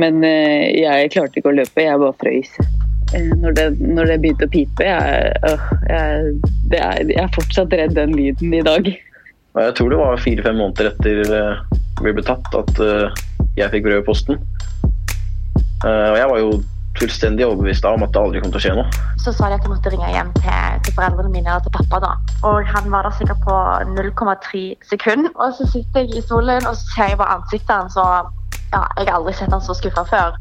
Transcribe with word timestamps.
Men 0.00 0.24
eh, 0.26 0.70
jeg 0.80 1.12
klarte 1.14 1.40
ikke 1.40 1.52
å 1.52 1.58
løpe, 1.58 1.84
jeg 1.84 2.00
bare 2.00 2.16
frøys. 2.20 2.54
Eh, 3.16 3.30
når, 3.42 3.56
det, 3.58 3.66
når 3.82 4.12
det 4.12 4.18
begynte 4.22 4.48
å 4.48 4.52
pipe 4.52 4.86
jeg, 4.86 5.30
øh, 5.50 5.68
jeg, 5.90 6.34
det 6.72 6.80
er, 6.80 7.04
jeg 7.10 7.22
er 7.24 7.36
fortsatt 7.36 7.76
redd 7.76 7.96
den 7.98 8.16
lyden 8.16 8.54
i 8.56 8.64
dag. 8.66 8.90
Jeg 9.58 9.76
tror 9.76 9.90
det 9.90 9.98
var 9.98 10.20
fire-fem 10.22 10.60
måneder 10.60 10.92
etter 10.92 11.32
uh, 11.34 11.78
vi 12.04 12.12
ble 12.14 12.22
tatt 12.22 12.54
at 12.54 12.78
jeg 13.58 13.72
fikk 13.72 13.82
brev 13.88 13.98
i 13.98 14.06
posten. 14.06 14.38
Og 15.82 16.16
jeg 16.16 16.28
var 16.30 16.38
jo 16.38 16.52
fullstendig 17.00 17.44
overbevist 17.46 17.84
om 17.88 18.04
at 18.06 18.12
det 18.14 18.20
aldri 18.20 18.40
kom 18.42 18.52
til 18.54 18.60
å 18.60 18.62
skje 18.62 18.72
noe. 18.78 19.02
Så 19.20 19.34
sa 19.34 19.50
de 19.50 19.58
at 19.58 19.66
jeg 19.66 19.72
måtte 19.72 19.92
ringe 19.92 20.08
hjem 20.14 20.30
til, 20.38 20.78
til 20.86 20.96
foreldrene 20.96 21.32
mine 21.34 21.56
og 21.56 21.66
til 21.66 21.74
pappa. 21.74 22.00
da. 22.06 22.12
Og 22.46 22.70
han 22.70 22.90
var 22.94 23.08
der 23.08 23.16
sikkert 23.18 23.42
på 23.44 23.56
0,3 23.98 24.62
sekunder. 24.88 25.34
Og 25.34 25.56
så 25.58 25.66
sitter 25.74 26.06
jeg 26.06 26.20
i 26.20 26.24
stolen 26.24 26.66
og 26.66 26.78
så 26.78 26.94
ser 26.94 27.12
jeg 27.12 27.20
på 27.20 27.28
ansiktet 27.34 27.74
hans, 27.74 27.98
og 28.00 28.30
ja, 28.72 28.86
jeg 28.96 29.06
har 29.08 29.16
aldri 29.18 29.34
sett 29.34 29.52
han 29.52 29.62
så 29.64 29.74
skuffa 29.74 30.04
før. 30.06 30.36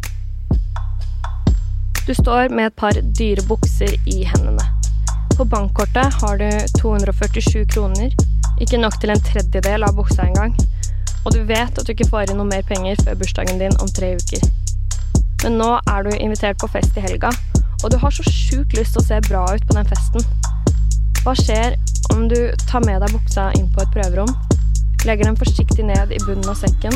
Du 2.05 2.13
står 2.17 2.49
med 2.53 2.69
et 2.69 2.75
par 2.77 2.97
dyre 3.19 3.43
bukser 3.49 3.95
i 4.09 4.23
hendene. 4.25 4.65
På 5.37 5.45
bankkortet 5.45 6.19
har 6.21 6.37
du 6.41 6.49
247 6.81 7.65
kroner, 7.73 8.13
ikke 8.61 8.79
nok 8.81 8.97
til 9.01 9.13
en 9.13 9.21
tredjedel 9.23 9.85
av 9.87 9.95
buksa 9.97 10.25
engang. 10.27 10.55
Og 11.25 11.33
du 11.35 11.43
vet 11.47 11.77
at 11.77 11.85
du 11.85 11.93
ikke 11.93 12.09
får 12.09 12.31
inn 12.31 12.39
noe 12.39 12.49
mer 12.49 12.65
penger 12.67 12.99
før 13.03 13.19
bursdagen 13.21 13.61
din 13.61 13.77
om 13.83 13.91
tre 13.93 14.15
uker. 14.19 14.45
Men 15.43 15.57
nå 15.61 15.69
er 15.87 16.05
du 16.05 16.11
invitert 16.17 16.59
på 16.59 16.69
fest 16.73 16.97
i 16.97 17.05
helga, 17.05 17.31
og 17.83 17.91
du 17.91 17.97
har 18.01 18.11
så 18.11 18.25
sjukt 18.25 18.75
lyst 18.75 18.95
til 18.95 19.03
å 19.03 19.07
se 19.07 19.21
bra 19.29 19.45
ut 19.53 19.65
på 19.67 19.77
den 19.77 19.87
festen. 19.87 20.25
Hva 21.23 21.35
skjer 21.37 21.77
om 22.13 22.27
du 22.31 22.37
tar 22.67 22.83
med 22.85 23.01
deg 23.03 23.15
buksa 23.15 23.49
inn 23.59 23.69
på 23.73 23.83
et 23.83 23.95
prøverom, 23.95 24.33
legger 25.07 25.29
den 25.29 25.39
forsiktig 25.39 25.87
ned 25.87 26.11
i 26.11 26.19
bunnen 26.25 26.49
av 26.51 26.59
sekken 26.59 26.95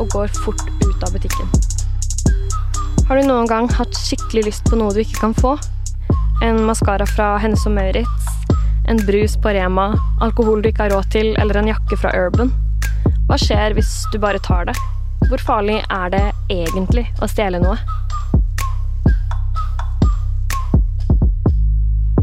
og 0.00 0.08
går 0.12 0.32
fort 0.44 0.62
ut 0.84 1.06
av 1.06 1.12
butikken? 1.14 1.50
Har 3.08 3.20
du 3.20 3.28
noen 3.28 3.46
gang 3.46 3.68
hatt 3.70 3.94
skikkelig 3.94 4.48
lyst 4.48 4.70
på 4.70 4.78
noe 4.78 4.94
du 4.94 5.02
ikke 5.04 5.20
kan 5.20 5.34
få? 5.36 5.56
En 6.44 6.62
maskara 6.68 7.06
fra 7.08 7.36
Hennes 7.42 7.64
og 7.68 7.76
Maurits, 7.76 8.30
en 8.90 8.98
brus 9.06 9.36
på 9.42 9.54
Rema, 9.56 9.92
alkohol 10.22 10.62
du 10.62 10.70
ikke 10.72 10.86
har 10.86 10.96
råd 10.96 11.12
til, 11.14 11.32
eller 11.40 11.60
en 11.60 11.70
jakke 11.70 11.98
fra 12.00 12.12
Urban? 12.18 12.50
Hva 13.26 13.38
skjer 13.40 13.76
hvis 13.78 13.92
du 14.12 14.18
bare 14.22 14.42
tar 14.42 14.68
det? 14.68 14.76
Hvor 15.30 15.42
farlig 15.42 15.80
er 15.90 16.10
det 16.12 16.24
egentlig 16.52 17.06
å 17.22 17.30
stjele 17.30 17.62
noe? 17.62 17.78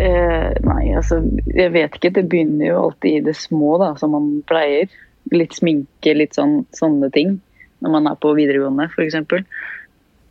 Eh, 0.04 0.52
nei, 0.68 0.84
altså 0.98 1.22
Jeg 1.54 1.72
vet 1.74 1.98
ikke. 1.98 2.12
Det 2.16 2.26
begynner 2.32 2.70
jo 2.70 2.78
alltid 2.88 3.18
i 3.18 3.26
det 3.28 3.36
små, 3.38 3.78
da, 3.82 3.94
som 4.00 4.16
man 4.16 4.30
pleier. 4.50 4.92
Litt 5.32 5.56
sminke, 5.56 6.16
litt 6.18 6.36
sånn, 6.36 6.64
sånne 6.76 7.12
ting. 7.16 7.38
Når 7.84 7.92
man 7.98 8.08
er 8.10 8.18
på 8.20 8.32
videregående, 8.38 8.88
f.eks. 8.90 9.20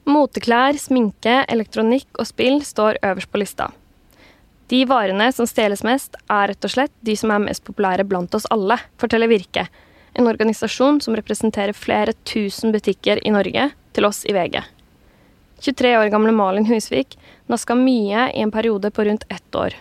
Moteklær, 0.08 0.78
sminke, 0.80 1.42
elektronikk 1.52 2.18
og 2.18 2.26
spill 2.26 2.62
står 2.66 2.98
øverst 3.04 3.30
på 3.30 3.42
lista. 3.42 3.68
De 4.72 4.80
varene 4.88 5.28
som 5.36 5.46
stjeles 5.46 5.84
mest, 5.84 6.16
er 6.32 6.48
rett 6.48 6.64
og 6.64 6.72
slett 6.72 6.94
de 7.04 7.14
som 7.18 7.30
er 7.34 7.42
mest 7.44 7.64
populære 7.66 8.06
blant 8.08 8.34
oss 8.34 8.48
alle, 8.54 8.78
forteller 8.98 9.28
Virke, 9.28 9.66
en 10.16 10.28
organisasjon 10.30 11.00
som 11.04 11.16
representerer 11.16 11.76
flere 11.76 12.14
tusen 12.28 12.72
butikker 12.72 13.20
i 13.20 13.34
Norge, 13.34 13.68
til 13.92 14.08
oss 14.08 14.22
i 14.24 14.32
VG. 14.32 14.62
23 15.62 15.92
år 16.00 16.08
gamle 16.10 16.32
Malin 16.34 16.66
Husvik 16.66 17.18
naska 17.52 17.76
mye 17.78 18.30
i 18.32 18.40
en 18.42 18.50
periode 18.50 18.90
på 18.90 19.04
rundt 19.04 19.28
ett 19.28 19.54
år. 19.54 19.76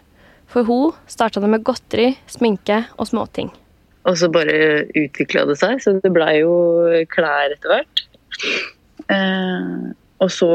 For 0.52 0.67
hun 0.67 0.91
starta 1.08 1.39
det 1.39 1.50
med 1.50 1.63
godteri, 1.63 2.11
sminke 2.28 2.83
og 3.00 3.08
småting. 3.08 3.50
Og 4.09 4.17
så 4.17 4.31
bare 4.33 4.88
utvikla 4.97 5.45
det 5.49 5.57
seg, 5.61 5.81
så 5.83 5.94
det 6.02 6.13
blei 6.13 6.39
jo 6.41 6.53
klær 7.13 7.53
etter 7.53 7.75
hvert. 7.75 8.05
Eh, 9.13 9.91
og 10.21 10.30
så 10.33 10.49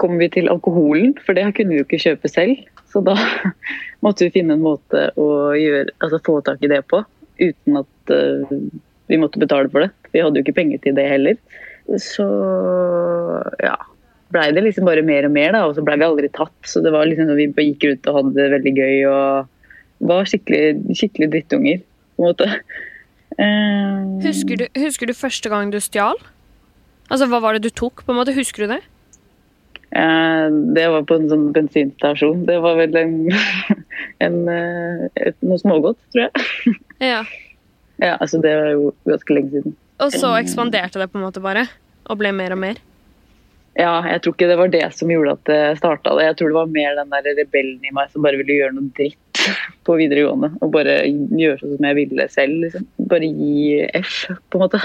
kom 0.00 0.16
vi 0.20 0.30
til 0.32 0.50
alkoholen, 0.52 1.14
for 1.24 1.36
det 1.36 1.50
kunne 1.56 1.74
vi 1.74 1.80
jo 1.80 1.86
ikke 1.86 2.00
kjøpe 2.00 2.30
selv. 2.32 2.60
Så 2.90 3.02
da 3.04 3.16
måtte 4.04 4.26
vi 4.26 4.34
finne 4.38 4.56
en 4.56 4.64
måte 4.64 5.08
å 5.20 5.28
gjøre, 5.56 5.92
altså 6.00 6.22
få 6.26 6.40
tak 6.46 6.64
i 6.64 6.70
det 6.72 6.82
på, 6.90 7.02
uten 7.40 7.80
at 7.80 8.12
uh, 8.12 8.54
vi 9.10 9.20
måtte 9.20 9.42
betale 9.42 9.70
for 9.72 9.84
det. 9.84 9.92
Vi 10.14 10.24
hadde 10.24 10.40
jo 10.40 10.46
ikke 10.46 10.56
penger 10.56 10.82
til 10.84 10.96
det 10.96 11.06
heller. 11.08 11.38
Så 12.00 12.26
ja, 13.62 13.76
blei 14.34 14.48
det 14.54 14.64
liksom 14.64 14.88
bare 14.88 15.04
mer 15.06 15.28
og 15.28 15.34
mer, 15.34 15.52
da, 15.56 15.64
og 15.68 15.76
så 15.76 15.84
blei 15.84 15.98
vi 16.00 16.08
aldri 16.08 16.32
tatt. 16.34 16.56
Så 16.66 16.82
det 16.84 16.92
var 16.94 17.08
liksom 17.08 17.32
vi 17.36 17.70
gikk 17.70 17.88
rundt 17.88 18.10
og 18.10 18.20
hadde 18.20 18.36
det 18.38 18.52
veldig 18.56 18.74
gøy 18.76 19.08
og 19.10 20.10
var 20.10 20.28
skikkelig, 20.28 20.96
skikkelig 20.96 21.28
drittunger, 21.34 21.82
på 22.16 22.24
en 22.24 22.30
måte. 22.30 22.48
Uh, 23.40 24.20
husker, 24.20 24.60
du, 24.60 24.66
husker 24.76 25.08
du 25.08 25.16
første 25.16 25.48
gang 25.48 25.72
du 25.72 25.78
stjal? 25.80 26.18
Altså, 27.08 27.26
Hva 27.30 27.40
var 27.40 27.56
det 27.56 27.64
du 27.64 27.70
tok? 27.72 28.04
på 28.04 28.12
en 28.12 28.18
måte? 28.20 28.36
Husker 28.36 28.66
du 28.66 28.74
det? 28.74 28.80
Uh, 29.90 30.52
det 30.76 30.84
var 30.92 31.06
på 31.08 31.16
en 31.16 31.30
sånn 31.30 31.46
bensinstasjon. 31.56 32.44
Det 32.48 32.58
var 32.62 32.76
vel 32.78 32.98
en, 33.00 33.14
en 34.26 34.36
et, 34.50 35.38
noe 35.40 35.60
smågodt, 35.62 35.98
tror 36.12 36.28
jeg. 36.28 36.76
ja. 37.12 37.24
ja, 38.02 38.14
altså 38.18 38.42
det 38.44 38.52
var 38.60 38.70
jo 38.76 38.92
ganske 39.08 39.38
lenge 39.38 39.56
siden. 39.56 39.78
Og 40.00 40.14
så 40.14 40.34
ekspanderte 40.38 41.00
det 41.00 41.10
på 41.12 41.20
en 41.20 41.26
måte 41.26 41.42
bare? 41.44 41.66
Og 42.08 42.20
ble 42.20 42.32
mer 42.36 42.54
og 42.54 42.62
mer? 42.62 42.78
Ja, 43.78 44.00
jeg 44.08 44.22
tror 44.22 44.34
ikke 44.34 44.48
det 44.50 44.58
var 44.58 44.70
det 44.72 44.86
som 44.96 45.10
gjorde 45.12 45.36
at 45.36 45.44
det 45.48 45.60
starta. 45.78 46.16
Jeg 46.20 46.36
tror 46.36 46.50
det 46.50 46.58
var 46.58 46.72
mer 46.74 46.96
den 46.98 47.12
der 47.12 47.36
rebellen 47.38 47.84
i 47.86 47.92
meg 47.94 48.10
som 48.12 48.24
bare 48.24 48.40
ville 48.40 48.56
gjøre 48.58 48.74
noe 48.76 48.90
dritt 48.96 49.29
på 49.86 49.96
videregående. 50.00 50.52
Og 50.60 50.72
bare 50.74 51.02
gjøre 51.06 51.58
sånn 51.60 51.76
som 51.76 51.88
jeg 51.88 51.98
ville 51.98 52.28
selv. 52.32 52.64
Liksom. 52.64 52.86
Bare 53.10 53.30
gi 53.30 53.80
F, 54.00 54.16
på 54.50 54.60
en 54.60 54.64
måte. 54.66 54.82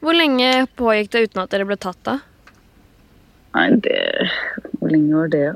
Hvor 0.00 0.16
lenge 0.16 0.50
pågikk 0.80 1.12
det 1.12 1.24
uten 1.28 1.42
at 1.42 1.52
dere 1.52 1.68
ble 1.68 1.76
tatt, 1.80 2.00
da? 2.08 2.20
Nei, 3.56 3.66
det 3.82 3.98
Hvor 4.78 4.92
lenge 4.92 5.16
var 5.18 5.32
det? 5.32 5.46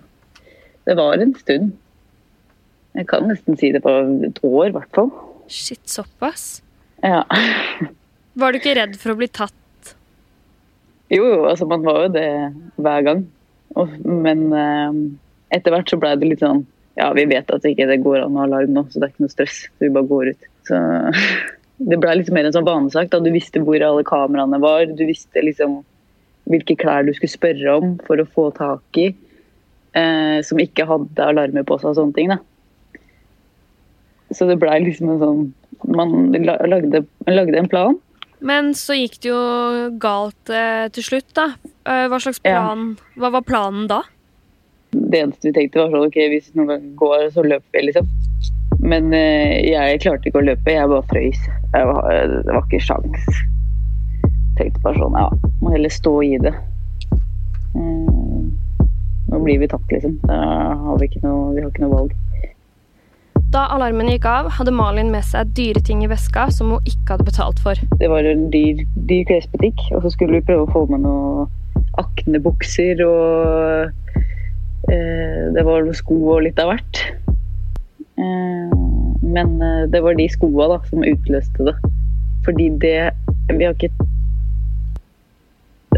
Det 0.85 0.97
var 0.99 1.23
en 1.23 1.33
stund. 1.39 1.73
Jeg 2.95 3.09
kan 3.11 3.27
nesten 3.27 3.57
si 3.59 3.73
det 3.75 3.83
på 3.83 3.93
et 4.29 4.41
år, 4.45 4.69
i 4.69 4.75
hvert 4.75 4.91
fall. 4.95 5.11
Shit, 5.51 5.83
såpass? 5.91 6.63
Ja. 7.03 7.25
Var 8.39 8.53
du 8.53 8.59
ikke 8.59 8.75
redd 8.77 8.97
for 8.99 9.15
å 9.15 9.19
bli 9.19 9.29
tatt? 9.31 9.55
Jo, 11.13 11.23
jo, 11.23 11.41
altså 11.47 11.67
man 11.71 11.85
var 11.87 12.07
jo 12.07 12.13
det 12.17 12.29
hver 12.83 13.05
gang. 13.07 13.21
Men 14.03 14.47
eh, 14.59 14.97
etter 15.55 15.75
hvert 15.75 15.91
så 15.91 15.99
ble 16.01 16.15
det 16.19 16.31
litt 16.31 16.43
sånn 16.43 16.65
Ja, 16.99 17.09
vi 17.17 17.25
vet 17.27 17.51
at 17.51 17.65
det 17.65 17.75
ikke 17.75 17.99
går 18.05 18.23
an 18.23 18.37
å 18.37 18.43
ha 18.43 18.47
alarm 18.49 18.75
nå, 18.77 18.85
så 18.91 19.01
det 19.01 19.09
er 19.09 19.15
ikke 19.15 19.25
noe 19.27 19.35
stress. 19.35 19.65
Så 19.67 19.87
vi 19.87 19.93
bare 19.95 20.11
går 20.11 20.31
ut. 20.35 20.49
Så 20.69 20.79
det 21.91 21.99
ble 22.03 22.15
litt 22.21 22.31
mer 22.35 22.47
en 22.47 22.55
sånn 22.55 22.69
vanesak. 22.69 23.11
da 23.11 23.21
Du 23.23 23.33
visste 23.35 23.63
hvor 23.65 23.83
alle 23.83 24.07
kameraene 24.07 24.63
var. 24.63 24.87
Du 24.87 25.05
visste 25.09 25.43
liksom 25.43 25.81
hvilke 26.51 26.77
klær 26.79 27.07
du 27.07 27.13
skulle 27.17 27.33
spørre 27.33 27.77
om 27.81 27.95
for 28.07 28.21
å 28.21 28.29
få 28.29 28.49
tak 28.57 29.01
i. 29.01 29.11
Eh, 29.95 30.39
som 30.47 30.61
ikke 30.63 30.87
hadde 30.91 31.29
alarmer 31.31 31.67
på 31.67 31.79
seg 31.81 31.93
og 31.93 31.99
sånne 31.99 32.17
ting. 32.17 32.33
da. 32.35 32.39
Så 34.35 34.49
det 34.51 34.59
blei 34.63 34.81
liksom 34.83 35.15
en 35.15 35.23
sånn 35.23 35.45
Man 35.85 36.33
lagde, 36.33 37.03
lagde, 37.29 37.59
en 37.59 37.69
plan. 37.69 37.97
Men 38.41 38.71
så 38.79 38.95
gikk 38.97 39.19
det 39.21 39.29
jo 39.29 39.41
galt 40.01 40.49
eh, 40.49 40.87
til 40.95 41.05
slutt, 41.05 41.29
da. 41.37 41.49
Eh, 41.85 42.07
hva 42.09 42.21
slags 42.23 42.41
plan 42.41 42.95
ja. 42.95 43.09
Hva 43.21 43.31
var 43.35 43.45
planen 43.45 43.89
da? 43.91 43.99
Det 45.15 45.21
eneste 45.23 45.47
vi 45.47 45.55
tenkte, 45.55 45.79
var 45.79 45.93
sånn 45.93 46.09
OK, 46.09 46.17
hvis 46.33 46.49
noen 46.59 46.89
går, 46.99 47.29
så 47.31 47.45
løper 47.47 47.77
vi, 47.77 47.83
liksom. 47.87 48.09
Men 48.83 49.13
eh, 49.15 49.61
jeg 49.63 50.01
klarte 50.03 50.27
ikke 50.27 50.41
å 50.43 50.49
løpe, 50.49 50.75
jeg 50.75 50.91
bare 50.91 51.07
frøys. 51.07 51.45
Jeg 51.71 51.87
var, 51.87 52.09
det 52.43 52.51
var 52.51 52.67
ikke 52.67 52.81
sjans. 52.83 53.29
Tenkte 54.59 54.83
bare 54.83 54.99
sånn, 54.99 55.15
ja, 55.15 55.53
må 55.63 55.71
heller 55.71 55.95
stå 55.95 56.17
i 56.27 56.35
det. 56.43 56.53
Mm, 57.79 58.51
nå 59.31 59.41
blir 59.47 59.63
vi 59.63 59.71
tatt, 59.71 59.87
liksom. 59.95 60.19
Da 60.27 60.43
har 60.83 60.99
vi 60.99 61.07
ikke 61.07 61.23
noe, 61.23 61.55
vi 61.55 61.63
har 61.63 61.71
ikke 61.71 61.87
noe 61.87 61.95
valg. 61.95 62.19
Da 63.55 63.69
alarmen 63.71 64.11
gikk 64.11 64.27
av, 64.27 64.51
hadde 64.59 64.75
Malin 64.75 65.15
med 65.15 65.23
seg 65.31 65.55
dyre 65.55 65.79
ting 65.87 66.03
i 66.03 66.11
veska 66.11 66.49
som 66.51 66.75
hun 66.75 66.89
ikke 66.91 67.15
hadde 67.15 67.31
betalt 67.31 67.63
for. 67.63 67.79
Det 68.01 68.11
var 68.11 68.27
en 68.27 68.49
dyr, 68.51 68.83
dyr 69.07 69.29
klesbutikk, 69.31 69.79
og 69.95 70.03
så 70.03 70.11
skulle 70.11 70.41
vi 70.41 70.49
prøve 70.49 70.67
å 70.67 70.73
få 70.75 70.89
med 70.91 71.07
noen 71.07 71.47
aknebukser 72.03 72.99
og 73.07 73.29
eh, 73.63 73.93
Det 74.85 75.63
var 75.65 75.87
sko 75.97 76.17
og 76.37 76.43
litt 76.45 76.59
av 76.61 76.73
hvert. 76.73 77.01
Eh, 78.19 78.75
men 79.23 79.63
eh, 79.63 79.85
det 79.91 80.03
var 80.03 80.15
de 80.15 80.29
skoa 80.31 80.69
da, 80.71 80.81
som 80.91 81.07
utløste 81.07 81.69
det. 81.69 81.77
Fordi 82.45 82.69
det 82.83 82.99
Vi 83.49 83.65
har 83.65 83.75
ikke 83.75 83.91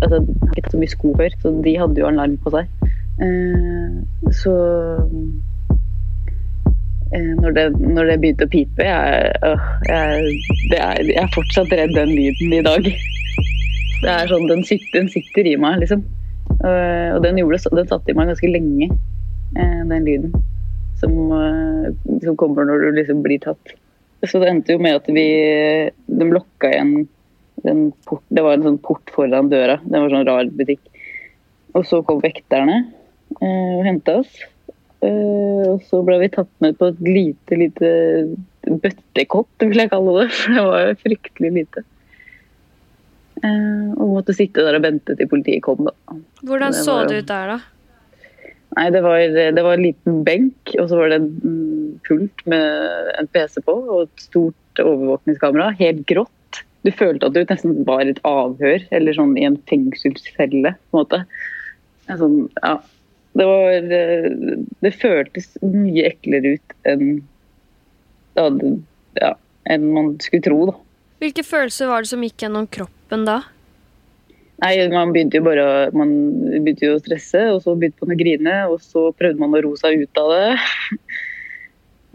altså, 0.02 0.20
har 0.20 0.56
ikke 0.56 0.70
så 0.70 0.80
mye 0.80 0.92
sko 0.92 1.12
før, 1.16 1.36
så 1.42 1.52
de 1.64 1.78
hadde 1.78 2.00
jo 2.00 2.08
alarm 2.08 2.36
på 2.42 2.52
seg. 2.54 2.70
Eh, 3.24 4.30
så 4.40 4.54
eh, 7.14 7.32
når, 7.40 7.50
det, 7.56 7.66
når, 7.80 8.10
det, 8.10 8.18
begynte 8.20 8.48
å 8.48 8.52
pipe 8.52 8.84
jeg, 8.84 9.30
øh, 9.46 9.68
jeg, 9.88 10.26
er, 10.76 11.00
jeg, 11.06 11.16
er 11.22 11.32
fortsatt 11.34 11.72
redd 11.72 11.94
den 11.96 12.12
lyden 12.14 12.58
i 12.60 12.64
dag. 12.66 12.90
Det 13.96 14.12
er 14.12 14.28
sånn, 14.28 14.44
Den 14.50 14.60
sitter, 14.68 14.90
den 14.98 15.06
sitter 15.08 15.46
i 15.48 15.54
meg, 15.56 15.78
liksom. 15.80 16.02
Uh, 16.62 17.16
og 17.16 17.22
den, 17.24 17.40
gjorde, 17.40 17.60
den 17.76 17.88
satt 17.90 18.08
i 18.08 18.14
meg 18.16 18.30
ganske 18.32 18.50
lenge, 18.50 18.90
uh, 19.56 19.82
den 19.90 20.06
lyden. 20.06 20.46
Som, 21.00 21.16
uh, 21.32 21.90
som, 22.22 22.38
kommer 22.40 22.68
når 22.68 22.86
du 22.86 23.00
liksom 23.00 23.20
blir 23.24 23.42
tatt. 23.44 23.76
Så 24.24 24.40
det 24.40 24.48
endte 24.48 24.74
jo 24.74 24.80
med 24.80 24.96
at 24.96 25.08
vi 25.12 25.26
De 26.08 26.26
lokka 26.32 26.70
igjen 26.72 27.04
den 27.66 27.92
port, 28.06 28.22
det 28.28 28.42
var 28.44 28.56
en 28.56 28.66
sånn 28.66 28.82
port 28.84 29.10
foran 29.14 29.50
døra. 29.52 29.78
Det 29.84 30.00
var 30.00 30.12
sånn 30.12 30.28
rar 30.28 30.50
butikk. 30.58 30.82
Og 31.76 31.86
så 31.88 32.02
kom 32.06 32.20
vekterne 32.22 32.76
eh, 33.40 33.72
og 33.76 33.86
henta 33.86 34.20
oss. 34.22 34.36
Eh, 35.04 35.62
og 35.66 35.82
så 35.88 36.02
ble 36.06 36.20
vi 36.22 36.32
tatt 36.36 36.50
med 36.64 36.78
på 36.78 36.90
et 36.92 37.02
lite, 37.04 37.58
lite 37.58 37.90
bøttekott, 38.66 39.64
vil 39.64 39.82
jeg 39.84 39.92
kalle 39.92 40.18
det. 40.20 40.28
For 40.36 40.56
det 40.56 40.66
var 40.68 40.84
jo 40.84 40.98
fryktelig 41.04 41.52
lite. 41.60 41.84
Eh, 43.44 43.88
og 44.00 44.14
måtte 44.14 44.34
sitte 44.36 44.64
der 44.64 44.78
og 44.78 44.84
vente 44.86 45.16
til 45.18 45.28
politiet 45.28 45.62
kom, 45.66 45.84
da. 45.88 45.92
Hvordan 46.46 46.72
Det 46.72 46.84
så 46.84 46.94
var 47.02 47.10
det 47.10 47.18
ut 47.24 47.28
der, 47.32 47.50
da? 47.54 47.58
Nei, 48.76 48.86
det 48.92 49.02
var, 49.04 49.18
det 49.56 49.62
var 49.64 49.76
en 49.76 49.84
liten 49.86 50.22
benk, 50.26 50.72
og 50.80 50.88
så 50.90 50.98
var 50.98 51.12
det 51.12 51.18
en 51.22 51.28
mm, 51.42 52.00
pult 52.08 52.42
med 52.50 53.12
en 53.20 53.28
PC 53.32 53.62
på 53.64 53.74
og 53.84 54.00
et 54.06 54.24
stort 54.26 54.82
overvåkningskamera. 54.82 55.70
Helt 55.78 56.02
grått. 56.10 56.32
Du 56.84 56.90
følte 56.94 57.28
at 57.30 57.34
du 57.36 57.40
nesten 57.48 57.78
var 57.88 58.04
et 58.06 58.20
avhør, 58.26 58.84
eller 58.94 59.16
sånn 59.16 59.32
i 59.40 59.46
en 59.48 59.56
fengselscelle, 59.70 60.74
på 60.76 60.96
en 60.96 61.00
måte. 61.00 61.22
En 62.10 62.20
sånn, 62.20 62.36
ja. 62.62 62.74
Det 63.36 63.44
var 63.44 63.90
eh, 63.92 64.26
Det 64.80 64.92
føltes 64.96 65.50
mye 65.60 66.06
eklere 66.08 66.54
ut 66.56 66.76
enn 66.88 67.08
ja, 68.36 68.46
det- 68.48 68.78
ja, 69.20 69.32
enn 69.68 69.90
man 69.92 70.14
skulle 70.24 70.44
tro, 70.44 70.58
da. 70.70 70.76
Hvilke 71.20 71.44
følelser 71.44 71.88
var 71.88 72.04
det 72.04 72.10
som 72.12 72.24
gikk 72.24 72.44
gjennom 72.44 72.68
kroppen 72.68 72.95
da? 73.10 73.40
Nei, 74.62 74.88
man 74.88 75.12
begynte 75.12 75.36
jo 75.36 75.44
bare 75.44 75.66
man 75.92 76.12
begynte 76.64 76.88
jo 76.88 76.96
å 76.96 77.02
stresse, 77.02 77.42
og 77.52 77.60
så 77.64 77.74
begynte 77.76 78.06
man 78.06 78.14
å 78.14 78.18
grine, 78.18 78.56
og 78.72 78.80
så 78.84 79.10
prøvde 79.16 79.42
man 79.42 79.56
å 79.56 79.62
ro 79.66 79.74
seg 79.80 80.06
ut 80.06 80.22
av 80.22 80.34
det. 80.34 80.44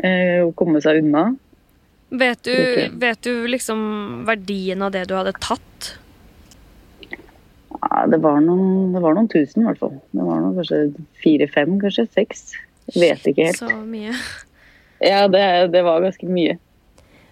Eh, 0.01 0.39
Og 0.41 0.55
komme 0.57 0.79
seg 0.81 1.03
unna. 1.03 1.35
Vet 2.09 2.39
du, 2.47 2.55
vet 2.97 3.19
du 3.21 3.45
liksom 3.45 4.23
verdien 4.25 4.81
av 4.81 4.89
det 4.95 5.03
du 5.05 5.13
hadde 5.13 5.35
tatt? 5.37 5.91
Ja, 7.69 8.07
det, 8.09 8.17
var 8.23 8.41
noen, 8.41 8.95
det 8.95 9.01
var 9.03 9.13
noen 9.13 9.29
tusen, 9.29 9.61
i 9.61 9.67
hvert 9.69 9.77
fall. 9.77 9.93
Det 10.09 10.25
var 10.25 10.41
noen, 10.41 10.57
kanskje 10.57 10.79
fire-fem, 11.21 11.77
kanskje 11.83 12.07
seks. 12.17 12.41
Vet 12.97 13.29
ikke 13.29 13.51
helt. 13.51 13.61
Så 13.61 13.69
mye. 13.85 14.17
Ja, 15.05 15.27
det, 15.29 15.45
det 15.77 15.85
var 15.85 16.01
ganske 16.01 16.33
mye. 16.33 16.57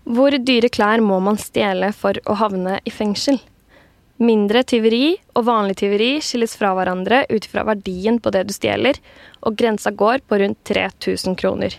Hvor 0.10 0.34
dyre 0.34 0.72
klær 0.74 1.04
må 1.06 1.20
man 1.22 1.36
stjele 1.38 1.92
for 1.94 2.18
å 2.26 2.34
havne 2.40 2.80
i 2.82 2.90
fengsel? 2.90 3.36
Mindre 4.18 4.64
tyveri 4.66 5.12
og 5.38 5.44
vanlig 5.46 5.76
tyveri 5.84 6.08
skilles 6.26 6.56
fra 6.58 6.72
hverandre 6.74 7.20
ut 7.30 7.46
fra 7.46 7.62
verdien 7.68 8.18
på 8.18 8.32
det 8.34 8.42
du 8.50 8.54
stjeler, 8.56 8.98
og 9.46 9.60
grensa 9.60 9.94
går 9.94 10.24
på 10.26 10.40
rundt 10.42 10.58
3000 10.66 11.38
kroner. 11.38 11.76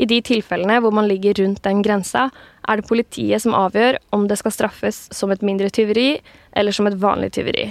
I 0.00 0.06
de 0.08 0.22
tilfellene 0.24 0.78
hvor 0.80 0.94
man 0.96 1.10
ligger 1.10 1.36
rundt 1.42 1.60
den 1.66 1.82
grensa, 1.84 2.30
er 2.64 2.80
det 2.80 2.88
politiet 2.88 3.44
som 3.44 3.58
avgjør 3.58 4.00
om 4.16 4.24
det 4.30 4.40
skal 4.40 4.56
straffes 4.56 5.02
som 5.12 5.28
et 5.34 5.44
mindre 5.44 5.68
tyveri 5.68 6.14
eller 6.56 6.72
som 6.72 6.88
et 6.88 6.96
vanlig 6.96 7.34
tyveri. 7.36 7.66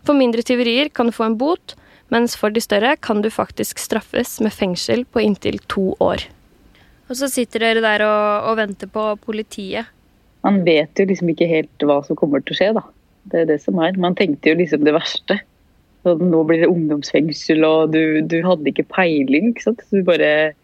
For 0.00 0.16
mindre 0.16 0.46
tyverier 0.48 0.88
kan 0.88 1.10
du 1.10 1.12
få 1.12 1.28
en 1.28 1.36
bot, 1.36 1.76
mens 2.08 2.38
for 2.40 2.48
de 2.48 2.64
større 2.64 2.96
kan 2.96 3.20
du 3.20 3.28
faktisk 3.28 3.84
straffes 3.84 4.38
med 4.40 4.56
fengsel 4.56 5.04
på 5.04 5.20
inntil 5.28 5.60
to 5.68 5.90
år. 6.00 6.24
Og 7.06 7.18
så 7.18 7.28
sitter 7.30 7.62
dere 7.62 7.82
der 7.84 8.04
og, 8.06 8.50
og 8.50 8.58
venter 8.58 8.90
på 8.90 9.08
politiet. 9.22 9.92
Man 10.46 10.62
vet 10.66 10.98
jo 10.98 11.06
liksom 11.08 11.30
ikke 11.32 11.48
helt 11.50 11.86
hva 11.86 12.00
som 12.06 12.18
kommer 12.18 12.42
til 12.42 12.54
å 12.54 12.58
skje, 12.58 12.70
da. 12.76 12.84
Det 13.30 13.42
er 13.42 13.48
det 13.50 13.58
som 13.62 13.78
er. 13.82 13.98
Man 13.98 14.14
tenkte 14.18 14.52
jo 14.52 14.58
liksom 14.60 14.84
det 14.86 14.94
verste. 14.94 15.40
Så 16.06 16.14
nå 16.20 16.44
blir 16.46 16.62
det 16.62 16.70
ungdomsfengsel, 16.70 17.64
og 17.66 17.90
du, 17.94 18.20
du 18.22 18.38
hadde 18.46 18.70
ikke 18.70 18.86
peiling, 18.94 19.50
ikke 19.50 19.70
sant. 19.70 19.82
Du 19.90 20.02
bare 20.06 20.54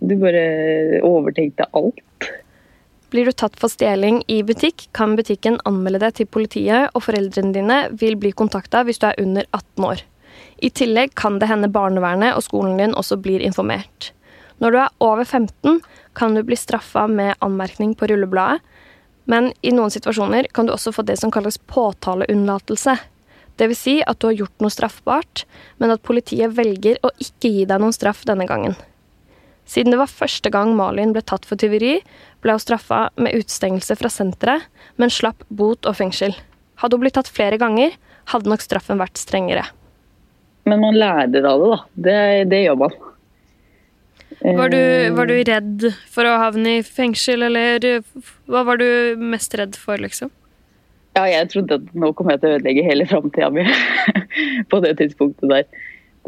Du 0.00 0.14
bare 0.20 1.00
overtenkte 1.04 1.66
alt. 1.76 2.28
Blir 3.12 3.26
du 3.26 3.32
tatt 3.34 3.56
for 3.60 3.72
stjeling 3.72 4.20
i 4.30 4.38
butikk, 4.46 4.86
kan 4.96 5.16
butikken 5.18 5.58
anmelde 5.68 5.98
deg 6.04 6.14
til 6.16 6.28
politiet, 6.30 6.92
og 6.94 7.04
foreldrene 7.04 7.52
dine 7.56 7.78
vil 8.00 8.16
bli 8.20 8.30
kontakta 8.32 8.84
hvis 8.86 9.00
du 9.02 9.08
er 9.08 9.18
under 9.20 9.48
18 9.50 9.88
år. 9.88 10.04
I 10.62 10.70
tillegg 10.70 11.16
kan 11.18 11.40
det 11.40 11.48
hende 11.50 11.72
barnevernet 11.72 12.36
og 12.36 12.44
skolen 12.46 12.78
din 12.80 12.94
også 12.96 13.18
blir 13.20 13.42
informert. 13.44 14.12
Når 14.60 14.74
du 14.74 14.78
er 14.82 14.96
over 15.00 15.24
15, 15.24 15.80
kan 16.16 16.36
du 16.36 16.42
bli 16.44 16.56
straffa 16.58 17.06
med 17.08 17.38
anmerkning 17.40 17.94
på 17.96 18.10
rullebladet, 18.10 18.60
men 19.30 19.52
i 19.62 19.72
noen 19.72 19.92
situasjoner 19.92 20.48
kan 20.54 20.66
du 20.66 20.72
også 20.74 20.92
få 20.92 21.04
det 21.06 21.16
som 21.20 21.30
kalles 21.32 21.60
påtaleunnlatelse. 21.70 22.96
Dvs. 23.60 23.78
Si 23.78 23.96
at 24.02 24.18
du 24.18 24.30
har 24.30 24.38
gjort 24.38 24.64
noe 24.64 24.72
straffbart, 24.72 25.44
men 25.78 25.92
at 25.94 26.02
politiet 26.04 26.56
velger 26.56 26.98
å 27.04 27.12
ikke 27.20 27.52
gi 27.52 27.66
deg 27.68 27.82
noen 27.82 27.94
straff 27.94 28.24
denne 28.28 28.48
gangen. 28.48 28.76
Siden 29.70 29.94
det 29.94 30.00
var 30.00 30.10
første 30.10 30.50
gang 30.50 30.72
Malin 30.74 31.12
ble 31.14 31.22
tatt 31.22 31.44
for 31.46 31.60
tyveri, 31.60 32.00
ble 32.42 32.56
hun 32.56 32.62
straffa 32.62 33.04
med 33.20 33.36
utestengelse 33.36 33.94
fra 34.00 34.10
senteret, 34.10 34.66
men 34.98 35.12
slapp 35.14 35.44
bot 35.46 35.86
og 35.86 35.98
fengsel. 36.00 36.34
Hadde 36.82 36.96
hun 36.96 37.04
blitt 37.04 37.14
tatt 37.20 37.30
flere 37.30 37.60
ganger, 37.60 37.94
hadde 38.32 38.50
nok 38.50 38.64
straffen 38.64 38.98
vært 38.98 39.20
strengere. 39.20 39.68
Men 40.66 40.82
man 40.82 40.98
lærer 40.98 41.46
av 41.46 41.62
det, 41.62 41.70
da. 41.70 41.78
Det, 41.94 42.18
det 42.50 42.64
gjør 42.64 42.82
man. 42.82 42.98
Var 44.38 44.68
du, 44.72 44.78
Eh, 44.78 45.12
var 45.12 45.26
du 45.26 45.34
redd 45.44 45.86
for 46.08 46.24
å 46.24 46.38
havne 46.38 46.78
i 46.78 46.82
fengsel, 46.86 47.42
eller 47.42 48.02
hva 48.46 48.64
var 48.64 48.78
du 48.80 49.16
mest 49.18 49.54
redd 49.58 49.76
for, 49.76 49.98
liksom? 49.98 50.30
Ja, 51.16 51.24
jeg 51.26 51.50
trodde 51.50 51.80
at 51.80 51.94
nå 51.98 52.12
kom 52.14 52.30
jeg 52.30 52.40
til 52.40 52.50
å 52.50 52.58
ødelegge 52.58 52.86
hele 52.86 53.06
framtida 53.10 53.50
mi 53.50 53.64
på 54.70 54.80
det 54.84 54.94
tidspunktet 55.00 55.50
der. 55.50 55.64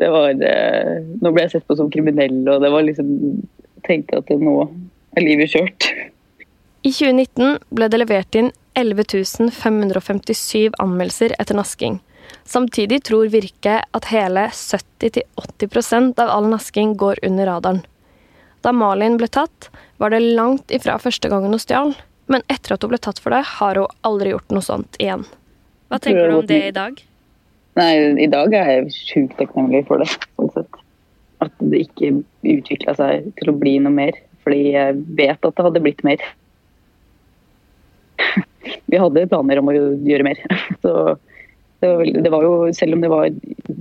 Det 0.00 0.08
var, 0.10 0.30
eh, 0.30 1.02
nå 1.22 1.30
ble 1.30 1.44
jeg 1.44 1.54
sett 1.54 1.68
på 1.68 1.76
som 1.78 1.90
kriminell, 1.92 2.42
og 2.48 2.64
det 2.64 2.72
var 2.72 2.82
liksom 2.82 3.12
tenkte 3.86 4.18
at 4.18 4.32
nå 4.40 4.56
er 5.16 5.26
livet 5.26 5.52
kjørt. 5.52 5.90
I 6.82 6.90
2019 6.90 7.60
ble 7.70 7.88
det 7.88 8.00
levert 8.02 8.34
inn 8.38 8.50
11 8.74 9.52
557 9.54 10.74
anmeldelser 10.82 11.36
etter 11.38 11.54
nasking. 11.54 12.00
Samtidig 12.48 13.02
tror 13.06 13.30
Virke 13.30 13.82
at 13.84 14.08
hele 14.10 14.48
70-80% 14.50 16.18
av 16.22 16.32
all 16.32 16.48
nasking 16.50 16.96
går 16.98 17.20
under 17.28 17.46
radaren. 17.46 17.82
Da 18.62 18.72
Malin 18.74 19.18
ble 19.18 19.28
tatt, 19.32 19.70
var 19.98 20.14
det 20.14 20.22
langt 20.38 20.70
ifra 20.74 20.98
første 21.02 21.30
gangen 21.30 21.54
hun 21.54 21.62
stjal, 21.62 21.94
men 22.30 22.44
etter 22.52 22.76
at 22.76 22.84
hun 22.84 22.92
ble 22.92 23.00
tatt 23.02 23.18
for 23.22 23.34
det, 23.34 23.42
har 23.58 23.80
hun 23.80 24.02
aldri 24.06 24.34
gjort 24.34 24.54
noe 24.54 24.64
sånt 24.64 24.98
igjen. 25.02 25.24
Hva 25.90 25.98
tenker 26.02 26.30
du 26.30 26.38
om 26.38 26.46
det 26.48 26.60
i 26.70 26.76
dag? 26.76 27.00
Nei, 27.76 27.92
i 28.20 28.28
dag 28.30 28.54
er 28.56 28.70
jeg 28.70 28.92
sjukt 28.94 29.38
takknemlig 29.40 29.82
for 29.88 30.02
det. 30.02 30.08
Sånn. 30.54 30.68
At 31.42 31.52
det 31.58 31.86
ikke 31.86 32.22
utvikla 32.46 32.94
seg 32.98 33.32
til 33.40 33.50
å 33.50 33.56
bli 33.56 33.78
noe 33.82 33.94
mer. 33.94 34.18
Fordi 34.44 34.72
jeg 34.74 35.02
vet 35.18 35.48
at 35.48 35.56
det 35.56 35.66
hadde 35.66 35.82
blitt 35.84 36.02
mer. 36.06 36.22
Vi 38.90 39.00
hadde 39.00 39.26
planer 39.30 39.60
om 39.60 39.70
å 39.72 39.76
gjøre 39.76 40.26
mer. 40.26 40.42
Så 40.84 40.94
det 41.82 41.88
var, 41.88 41.96
veldig, 41.98 42.22
det 42.22 42.30
var 42.30 42.46
jo, 42.46 42.52
selv 42.76 42.94
om 42.94 43.02
det 43.02 43.10
var 43.10 43.32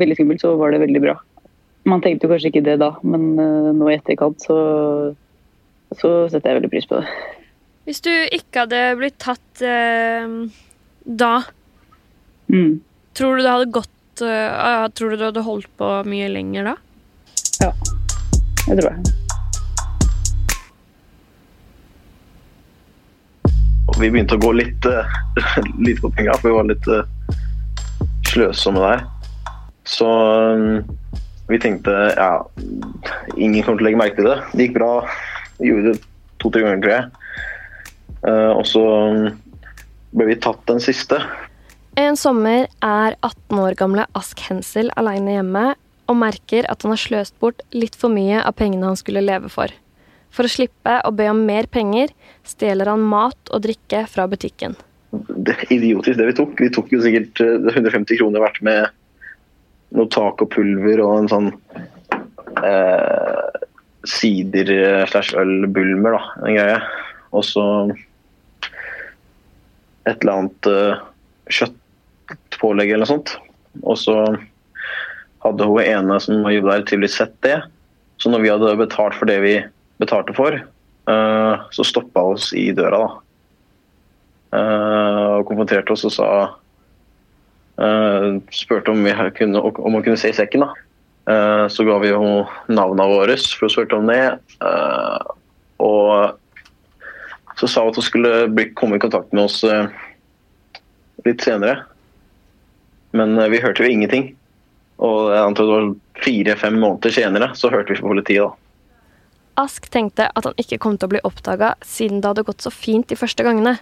veldig 0.02 0.16
skummelt, 0.18 0.42
så 0.42 0.56
var 0.58 0.74
det 0.74 0.80
veldig 0.82 1.02
bra. 1.04 1.14
Man 1.90 2.02
tenkte 2.04 2.28
jo 2.28 2.32
kanskje 2.34 2.52
ikke 2.52 2.64
det 2.66 2.76
da, 2.82 2.92
men 3.02 3.24
eh, 3.42 3.70
nå 3.74 3.88
i 3.90 3.96
etterkant 3.98 4.44
så, 4.44 4.58
så 5.98 6.12
setter 6.30 6.52
jeg 6.52 6.60
veldig 6.60 6.70
pris 6.74 6.86
på 6.90 7.00
det. 7.02 7.08
Hvis 7.90 8.04
du 8.06 8.12
ikke 8.38 8.66
hadde 8.68 8.82
blitt 9.00 9.18
tatt 9.24 9.64
eh, 9.66 10.36
da, 11.06 11.34
Mm. 12.52 12.82
tror 13.16 13.38
du 13.38 13.44
det 13.46 13.52
hadde 13.54 13.72
gått 13.72 14.22
eh, 14.26 14.88
Tror 14.98 15.14
du 15.14 15.16
du 15.16 15.24
hadde 15.24 15.44
holdt 15.46 15.70
på 15.80 15.88
mye 16.04 16.26
lenger 16.28 16.66
da? 16.68 16.74
Ja, 17.64 17.70
det 18.68 18.76
tror 18.82 18.90
jeg. 18.92 19.14
Og 23.92 23.98
vi 24.00 24.10
begynte 24.12 24.36
å 24.38 24.42
gå 24.44 24.52
litt, 24.56 24.86
uh, 24.88 25.08
litt 25.86 26.02
på 26.04 26.12
penga, 26.16 26.36
for 26.40 26.50
vi 26.52 26.56
var 26.58 26.68
litt 26.70 26.88
eh, 26.92 27.08
sløsomme 28.32 28.84
der. 28.84 29.04
Så 29.88 30.08
eh, 30.08 31.21
vi 31.52 31.60
tenkte 31.62 31.94
ja, 32.16 32.32
ingen 33.36 33.64
kommer 33.64 33.82
til 33.82 33.86
å 33.86 33.90
legge 33.90 34.02
merke 34.02 34.20
til 34.20 34.30
det. 34.30 34.40
Det 34.54 34.68
gikk 34.68 34.78
bra. 34.80 34.92
Vi 35.60 35.70
gjorde 35.70 35.94
det 35.94 36.04
to-tre 36.42 36.64
ganger, 36.66 36.82
tror 36.84 36.96
jeg. 36.96 37.06
Uh, 38.22 38.52
og 38.54 38.66
så 38.70 38.84
ble 40.16 40.28
vi 40.30 40.42
tatt 40.42 40.62
den 40.70 40.82
siste. 40.84 41.22
En 42.00 42.18
sommer 42.20 42.70
er 42.86 43.18
18 43.20 43.60
år 43.60 43.76
gamle 43.80 44.06
Ask 44.18 44.40
Hensel 44.48 44.92
alene 45.00 45.36
hjemme 45.36 45.66
og 46.12 46.20
merker 46.20 46.68
at 46.72 46.84
han 46.84 46.94
har 46.94 47.02
sløst 47.02 47.36
bort 47.44 47.64
litt 47.76 47.98
for 48.00 48.14
mye 48.14 48.42
av 48.44 48.56
pengene 48.60 48.90
han 48.90 49.00
skulle 49.00 49.24
leve 49.24 49.52
for. 49.52 49.72
For 50.32 50.48
å 50.48 50.52
slippe 50.52 51.00
å 51.04 51.12
be 51.16 51.28
om 51.32 51.44
mer 51.48 51.68
penger, 51.72 52.14
stjeler 52.48 52.88
han 52.92 53.04
mat 53.04 53.52
og 53.52 53.64
drikke 53.66 54.06
fra 54.12 54.28
butikken. 54.32 54.78
Det 55.12 55.58
er 55.58 55.74
idiotisk 55.76 56.20
det 56.20 56.30
vi 56.30 56.36
tok. 56.38 56.56
Vi 56.64 56.72
tok 56.72 56.92
jo 56.94 57.02
sikkert 57.04 57.42
eh, 57.44 57.68
150 57.74 58.20
kroner 58.22 58.44
hvert 58.44 58.62
med 58.64 59.01
noe 59.96 60.12
tak 60.12 60.42
og 60.44 60.52
pulver 60.54 61.02
og 61.04 61.18
en 61.20 61.32
sånn 61.32 61.50
eh, 62.64 63.60
sider 64.08 64.72
eh, 64.76 65.04
da. 65.12 66.22
En 66.46 66.56
greie. 66.56 66.80
Og 67.32 67.46
så 67.48 67.66
et 70.10 70.18
eller 70.18 70.34
annet 70.34 70.70
eh, 70.72 71.04
kjøttpålegg 71.60 72.94
eller 72.94 73.06
noe 73.06 73.14
sånt. 73.14 73.36
Og 73.82 74.00
så 74.00 74.16
hadde 75.42 75.68
hun 75.68 75.84
ene 75.84 76.20
som 76.22 76.46
jobba 76.50 76.78
der, 76.78 76.88
tydeligvis 76.88 77.20
sett 77.22 77.36
det. 77.46 77.58
Så 78.22 78.30
når 78.30 78.44
vi 78.44 78.54
hadde 78.54 78.78
betalt 78.80 79.18
for 79.18 79.30
det 79.30 79.40
vi 79.44 79.56
betalte 80.02 80.36
for, 80.38 80.58
eh, 80.58 81.68
så 81.74 81.88
stoppa 81.88 82.26
hun 82.26 82.40
oss 82.40 82.52
i 82.58 82.70
døra, 82.78 83.02
da. 83.06 83.12
Eh, 84.52 85.28
og 85.40 85.48
konfronterte 85.48 85.96
oss 85.96 86.04
og 86.10 86.14
sa 86.14 86.30
spurte 88.54 88.94
om, 88.94 89.06
kunne, 89.38 89.62
om 89.62 89.96
hun 89.96 90.04
kunne 90.04 90.20
se 90.20 90.30
i 90.30 90.38
sekken. 90.38 90.66
da. 90.66 90.74
Eh, 91.32 91.68
så 91.68 91.86
ga 91.86 91.98
vi 92.02 92.12
jo 92.12 92.22
navnene 92.72 93.10
våre 93.10 93.38
for 93.38 93.68
å 93.68 93.74
spurte 93.74 93.98
om 93.98 94.10
det. 94.10 94.22
Eh, 94.62 95.34
og 95.82 96.38
så 97.60 97.70
sa 97.70 97.84
hun 97.84 97.92
at 97.94 98.00
hun 98.00 98.08
skulle 98.08 98.34
bli, 98.50 98.70
komme 98.78 98.98
i 98.98 99.04
kontakt 99.04 99.34
med 99.34 99.46
oss 99.46 99.62
eh, 99.68 99.90
litt 101.26 101.44
senere. 101.46 101.84
Men 103.18 103.38
eh, 103.38 103.52
vi 103.54 103.62
hørte 103.62 103.86
jo 103.86 103.92
ingenting. 103.92 104.32
Og 105.02 105.32
jeg 105.34 105.44
antar 105.44 105.68
det 105.68 105.78
var 105.78 105.94
fire-fem 106.22 106.82
måneder 106.82 107.14
senere 107.14 107.54
så 107.58 107.72
hørte 107.74 107.94
vi 107.94 108.02
fra 108.02 108.12
politiet. 108.14 108.44
da. 108.46 108.58
Ask 109.62 109.90
tenkte 109.94 110.30
at 110.30 110.46
han 110.48 110.58
ikke 110.62 110.80
kom 110.82 110.98
til 110.98 111.10
å 111.10 111.14
bli 111.16 111.24
oppdaga 111.28 111.74
siden 111.86 112.22
det 112.22 112.30
hadde 112.32 112.46
gått 112.48 112.64
så 112.64 112.72
fint 112.74 113.10
de 113.10 113.18
første 113.20 113.46
gangene. 113.46 113.78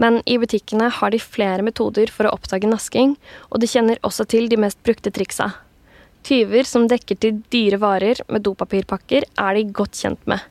Men 0.00 0.20
i 0.26 0.38
butikkene 0.40 0.88
har 0.92 1.12
de 1.12 1.20
flere 1.20 1.64
metoder 1.66 2.10
for 2.12 2.28
å 2.28 2.34
oppdage 2.36 2.70
nasking, 2.70 3.16
og 3.50 3.60
de 3.62 3.68
kjenner 3.70 4.00
også 4.06 4.26
til 4.30 4.48
de 4.48 4.58
mest 4.60 4.80
brukte 4.86 5.12
triksa. 5.14 5.52
Tyver 6.22 6.66
som 6.68 6.86
dekker 6.90 7.18
til 7.18 7.40
dyre 7.50 7.80
varer 7.82 8.22
med 8.30 8.44
dopapirpakker, 8.46 9.26
er 9.26 9.54
de 9.58 9.64
godt 9.74 9.98
kjent 9.98 10.26
med. 10.30 10.42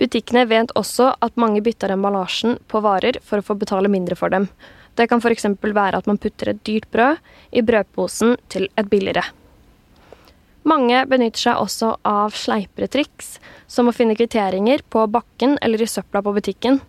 Butikkene 0.00 0.46
vet 0.48 0.72
også 0.80 1.10
at 1.20 1.36
mange 1.36 1.60
bytter 1.60 1.92
emballasjen 1.92 2.56
på 2.72 2.80
varer 2.80 3.18
for 3.20 3.40
å 3.40 3.44
få 3.44 3.58
betale 3.60 3.90
mindre 3.92 4.16
for 4.16 4.32
dem. 4.32 4.48
Det 4.96 5.06
kan 5.10 5.20
f.eks. 5.20 5.44
være 5.60 6.00
at 6.00 6.08
man 6.08 6.18
putter 6.18 6.50
et 6.50 6.62
dyrt 6.64 6.88
brød 6.92 7.20
i 7.52 7.62
brødposen 7.64 8.38
til 8.48 8.66
et 8.80 8.88
billigere. 8.88 9.26
Mange 10.68 11.04
benytter 11.08 11.40
seg 11.40 11.60
også 11.60 11.94
av 12.04 12.34
sleipere 12.36 12.88
triks, 12.92 13.38
som 13.68 13.88
å 13.88 13.94
finne 13.96 14.16
kvitteringer 14.16 14.82
på 14.92 15.06
bakken 15.08 15.56
eller 15.64 15.80
i 15.80 15.88
søpla 15.88 16.20
på 16.24 16.34
butikken, 16.36 16.80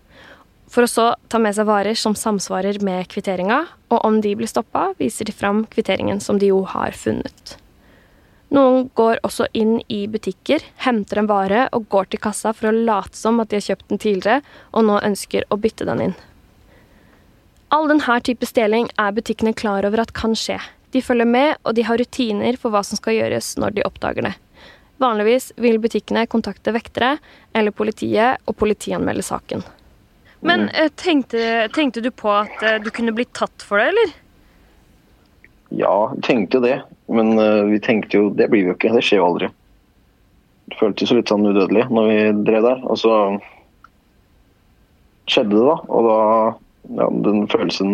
for 0.72 0.88
å 0.88 0.90
så 0.90 1.08
ta 1.28 1.40
med 1.42 1.56
seg 1.58 1.68
varer 1.68 1.98
som 2.00 2.16
samsvarer 2.16 2.80
med 2.86 3.10
kvitteringa, 3.12 3.66
og 3.92 4.06
om 4.08 4.22
de 4.24 4.32
blir 4.40 4.50
stoppa, 4.50 4.94
viser 5.00 5.28
de 5.28 5.36
fram 5.36 5.66
kvitteringen 5.72 6.24
som 6.24 6.40
de 6.40 6.52
jo 6.54 6.62
har 6.72 6.96
funnet. 6.96 7.58
Noen 8.52 8.90
går 9.00 9.22
også 9.24 9.48
inn 9.56 9.78
i 9.92 10.02
butikker, 10.12 10.64
henter 10.84 11.22
en 11.22 11.30
vare 11.30 11.68
og 11.76 11.88
går 11.92 12.10
til 12.12 12.20
kassa 12.24 12.52
for 12.56 12.68
å 12.68 12.76
late 12.76 13.16
som 13.16 13.40
at 13.40 13.52
de 13.52 13.60
har 13.60 13.68
kjøpt 13.70 13.88
den 13.92 14.02
tidligere 14.04 14.42
og 14.76 14.88
nå 14.88 15.00
ønsker 15.08 15.48
å 15.48 15.60
bytte 15.60 15.88
den 15.88 16.06
inn. 16.08 16.16
All 17.72 17.88
denne 17.88 18.18
type 18.28 18.48
stjeling 18.48 18.90
er 19.00 19.16
butikkene 19.16 19.56
klar 19.56 19.88
over 19.88 20.04
at 20.04 20.12
kan 20.16 20.36
skje, 20.36 20.60
de 20.92 21.00
følger 21.00 21.28
med, 21.28 21.56
og 21.64 21.76
de 21.78 21.86
har 21.88 22.00
rutiner 22.00 22.60
for 22.60 22.74
hva 22.74 22.84
som 22.84 23.00
skal 23.00 23.16
gjøres 23.16 23.54
når 23.60 23.78
de 23.78 23.86
oppdager 23.88 24.28
det. 24.28 24.34
Vanligvis 25.00 25.54
vil 25.56 25.80
butikkene 25.82 26.28
kontakte 26.30 26.76
vektere 26.76 27.16
eller 27.56 27.72
politiet 27.72 28.44
og 28.44 28.60
politianmelde 28.60 29.24
saken. 29.24 29.64
Men 30.42 30.70
eh, 30.70 30.90
tenkte, 30.96 31.70
tenkte, 31.76 32.02
du 32.02 32.10
på 32.12 32.32
at 32.34 32.64
eh, 32.66 32.80
du 32.82 32.90
kunne 32.94 33.14
blitt 33.14 33.34
tatt 33.38 33.66
for 33.66 33.82
det, 33.82 33.92
eller? 33.94 34.14
Ja, 35.78 35.96
tenkte 36.26 36.58
jo 36.58 36.66
det. 36.66 36.78
Men 37.12 37.34
uh, 37.40 37.68
vi 37.68 37.80
tenkte 37.84 38.18
jo 38.18 38.30
Det 38.36 38.48
blir 38.52 38.64
vi 38.64 38.72
jo 38.72 38.76
ikke. 38.76 38.92
Det 38.96 39.04
skjer 39.06 39.22
jo 39.22 39.28
aldri. 39.30 39.50
Det 40.72 40.78
føltes 40.80 41.12
jo 41.12 41.18
litt 41.20 41.32
sånn 41.32 41.48
udødelig 41.48 41.88
når 41.92 42.10
vi 42.10 42.20
drev 42.48 42.68
der. 42.68 42.84
Og 42.88 43.00
så 43.00 43.16
skjedde 45.30 45.56
det, 45.56 45.66
da. 45.70 45.78
Og 45.88 46.10
da 46.10 46.20
Ja, 46.98 47.06
den 47.14 47.46
følelsen 47.46 47.92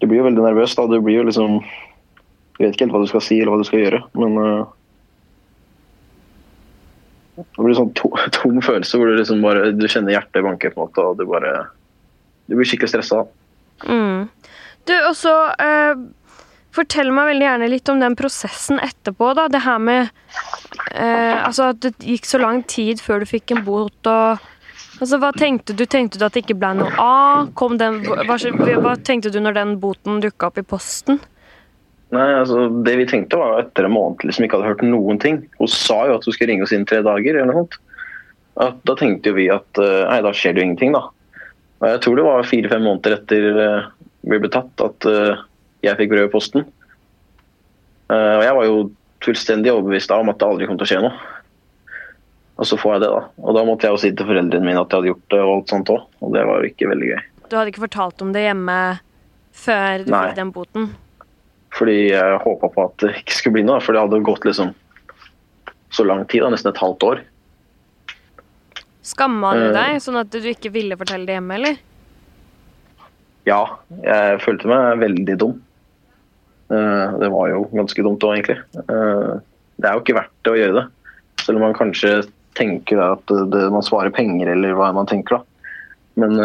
du 0.00 0.08
blir 0.08 0.22
jo 0.22 0.26
veldig 0.26 0.42
nervøs. 0.42 0.74
da, 0.74 0.86
Du 0.86 1.00
blir 1.00 1.20
jo 1.20 1.28
liksom 1.28 1.60
Du 1.60 2.64
vet 2.64 2.74
ikke 2.74 2.88
helt 2.88 2.96
hva 2.96 3.02
du 3.04 3.10
skal 3.12 3.22
si 3.24 3.38
eller 3.38 3.52
hva 3.54 3.60
du 3.60 3.68
skal 3.68 3.84
gjøre, 3.84 4.00
men 4.20 4.36
uh, 4.36 4.66
Det 7.56 7.64
blir 7.64 7.76
sånn 7.78 7.92
to, 7.98 8.12
tom 8.36 8.60
følelse 8.64 9.00
hvor 9.00 9.10
du 9.10 9.18
liksom 9.18 9.44
bare 9.44 9.72
du 9.76 9.86
kjenner 9.88 10.16
hjertet 10.16 10.46
banke, 10.46 10.72
på 10.72 10.80
en 10.80 10.88
måte, 10.88 11.04
og 11.04 11.20
du 11.20 11.26
bare 11.30 11.54
Du 12.50 12.56
blir 12.58 12.66
skikkelig 12.66 12.90
stressa. 12.90 13.24
Mm. 13.86 14.26
Du, 14.88 14.94
og 15.06 15.14
så 15.16 15.34
uh, 15.54 16.00
Fortell 16.74 17.10
meg 17.14 17.32
veldig 17.32 17.46
gjerne 17.46 17.68
litt 17.70 17.90
om 17.90 18.00
den 18.02 18.14
prosessen 18.18 18.78
etterpå. 18.82 19.32
da, 19.34 19.48
Det 19.50 19.62
her 19.64 19.78
med 19.82 20.10
eh, 20.94 21.34
Altså 21.34 21.72
at 21.72 21.80
det 21.82 21.96
gikk 21.98 22.28
så 22.30 22.38
lang 22.38 22.62
tid 22.62 23.02
før 23.02 23.22
du 23.22 23.26
fikk 23.26 23.50
en 23.56 23.64
bot. 23.66 24.06
og 24.06 24.38
Altså, 25.00 25.16
hva 25.16 25.32
tenkte 25.32 25.74
du? 25.74 25.86
Tenkte 25.88 26.20
du 26.20 26.26
at 26.26 26.36
det 26.36 26.44
ikke 26.44 26.58
ble 26.60 26.74
noe 26.76 26.92
av? 27.00 27.50
Den, 27.80 28.02
hva, 28.04 28.36
hva, 28.84 28.94
tenkte 29.00 29.32
du 29.32 29.40
når 29.40 29.56
den 29.56 29.76
boten 29.82 30.20
dukka 30.22 30.50
opp 30.50 30.60
i 30.60 30.66
posten? 30.66 31.18
Nei, 32.10 32.26
altså, 32.34 32.66
Det 32.82 32.96
vi 32.98 33.06
tenkte 33.06 33.38
var 33.38 33.60
etter 33.60 33.86
en 33.86 33.94
måned 33.94 34.24
liksom 34.26 34.46
ikke 34.46 34.58
hadde 34.58 34.72
hørt 34.72 34.82
noen 34.86 35.20
ting. 35.22 35.44
Hun 35.60 35.70
sa 35.70 36.02
jo 36.08 36.18
at 36.18 36.26
hun 36.26 36.34
skulle 36.34 36.50
ringe 36.50 36.66
oss 36.66 36.74
inn 36.74 36.86
tre 36.88 37.02
dager. 37.06 37.36
eller 37.36 37.52
noe 37.52 37.62
sånt. 37.62 37.78
At, 38.60 38.80
da 38.84 38.96
tenkte 38.98 39.30
jo 39.30 39.38
vi 39.38 39.46
at 39.52 39.80
eh, 39.80 40.02
nei, 40.10 40.18
da 40.26 40.34
skjer 40.34 40.56
det 40.56 40.60
jo 40.60 40.68
ingenting, 40.68 40.96
da. 40.96 41.06
Og 41.80 41.86
jeg 41.88 42.00
tror 42.04 42.18
det 42.18 42.26
var 42.26 42.48
fire-fem 42.48 42.82
måneder 42.84 43.14
etter 43.16 43.46
uh, 43.56 43.86
vi 44.28 44.36
ble 44.42 44.50
tatt 44.52 44.82
at 44.84 45.06
uh, 45.08 45.40
jeg 45.80 45.96
fikk 45.96 46.10
brød 46.12 46.26
i 46.26 46.32
posten. 46.32 46.66
Uh, 48.10 48.36
og 48.36 48.42
jeg 48.44 48.56
var 48.58 48.66
jo 48.66 48.80
fullstendig 49.24 49.72
overbevist 49.72 50.12
om 50.12 50.32
at 50.32 50.40
det 50.40 50.48
aldri 50.48 50.68
kom 50.68 50.76
til 50.80 50.88
å 50.88 50.90
skje 50.90 51.00
noe. 51.06 51.14
Og 52.60 52.68
så 52.68 52.76
får 52.76 52.98
jeg 52.98 53.04
det, 53.06 53.12
da. 53.14 53.22
Og 53.40 53.56
da 53.56 53.64
måtte 53.64 53.88
jeg 53.88 53.96
jo 53.96 54.00
si 54.02 54.10
til 54.12 54.28
foreldrene 54.28 54.66
mine 54.66 54.82
at 54.82 54.92
jeg 54.92 55.00
hadde 55.00 55.12
gjort 55.14 55.32
det, 55.32 55.40
og 55.40 55.52
alt 55.54 55.72
sånt 55.72 55.92
òg. 55.94 56.02
Og 56.20 56.34
det 56.34 56.42
var 56.50 56.60
jo 56.60 56.72
ikke 56.74 56.90
veldig 56.90 57.08
gøy. 57.14 57.22
Du 57.46 57.56
hadde 57.56 57.72
ikke 57.72 57.86
fortalt 57.86 58.26
om 58.26 58.34
det 58.36 58.44
hjemme 58.44 58.76
før 59.56 60.04
du 60.04 60.12
Nei. 60.12 60.26
fikk 60.28 60.36
den 60.42 60.52
boten? 60.52 60.90
Fordi 61.76 61.98
jeg 62.10 62.40
håpa 62.44 62.70
på 62.72 62.86
at 62.88 62.96
det 63.02 63.12
ikke 63.20 63.36
skulle 63.36 63.58
bli 63.58 63.66
noe. 63.68 63.82
For 63.84 63.94
det 63.94 64.02
hadde 64.02 64.22
gått 64.26 64.46
liksom 64.48 64.72
så 65.90 66.06
lang 66.06 66.24
tid, 66.30 66.44
da, 66.44 66.50
nesten 66.52 66.70
et 66.72 66.82
halvt 66.82 67.06
år. 67.06 67.22
Skamma 69.06 69.54
du 69.56 69.64
eh. 69.68 69.74
deg, 69.74 70.02
sånn 70.02 70.20
at 70.20 70.30
du 70.30 70.44
ikke 70.50 70.72
ville 70.74 70.98
fortelle 70.98 71.26
det 71.26 71.38
hjemme, 71.38 71.56
eller? 71.58 71.80
Ja, 73.48 73.62
jeg 74.04 74.42
følte 74.44 74.70
meg 74.70 75.00
veldig 75.00 75.36
dum. 75.40 75.56
Eh, 76.70 77.16
det 77.22 77.30
var 77.32 77.48
jo 77.50 77.64
ganske 77.72 78.04
dumt 78.06 78.26
òg, 78.26 78.36
egentlig. 78.36 78.60
Eh, 78.84 79.32
det 79.80 79.88
er 79.88 79.96
jo 79.96 80.04
ikke 80.04 80.18
verdt 80.20 80.36
det 80.44 80.52
å 80.52 80.60
gjøre 80.60 80.76
det. 80.78 80.86
Selv 81.42 81.58
om 81.58 81.66
man 81.66 81.78
kanskje 81.78 82.12
tenker 82.58 83.00
at 83.02 83.34
det, 83.50 83.64
man 83.72 83.86
svarer 83.86 84.14
penger, 84.14 84.52
eller 84.52 84.76
hva 84.78 84.92
man 84.94 85.08
tenker. 85.10 85.40
da. 85.40 85.74
Men 86.20 86.36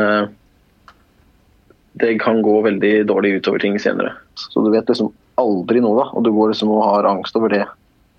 det 1.99 2.17
kan 2.19 2.41
gå 2.43 2.57
veldig 2.65 2.93
dårlig 3.07 3.37
utover 3.39 3.61
ting 3.63 3.77
senere. 3.79 4.13
Så 4.35 4.63
du 4.63 4.71
vet 4.73 4.89
liksom 4.89 5.13
aldri 5.39 5.81
noe, 5.83 5.95
da. 6.01 6.09
Og 6.15 6.25
du 6.25 6.31
går 6.35 6.51
liksom 6.51 6.73
og 6.75 6.83
har 6.83 7.07
angst 7.07 7.37
over 7.39 7.53
det 7.53 7.63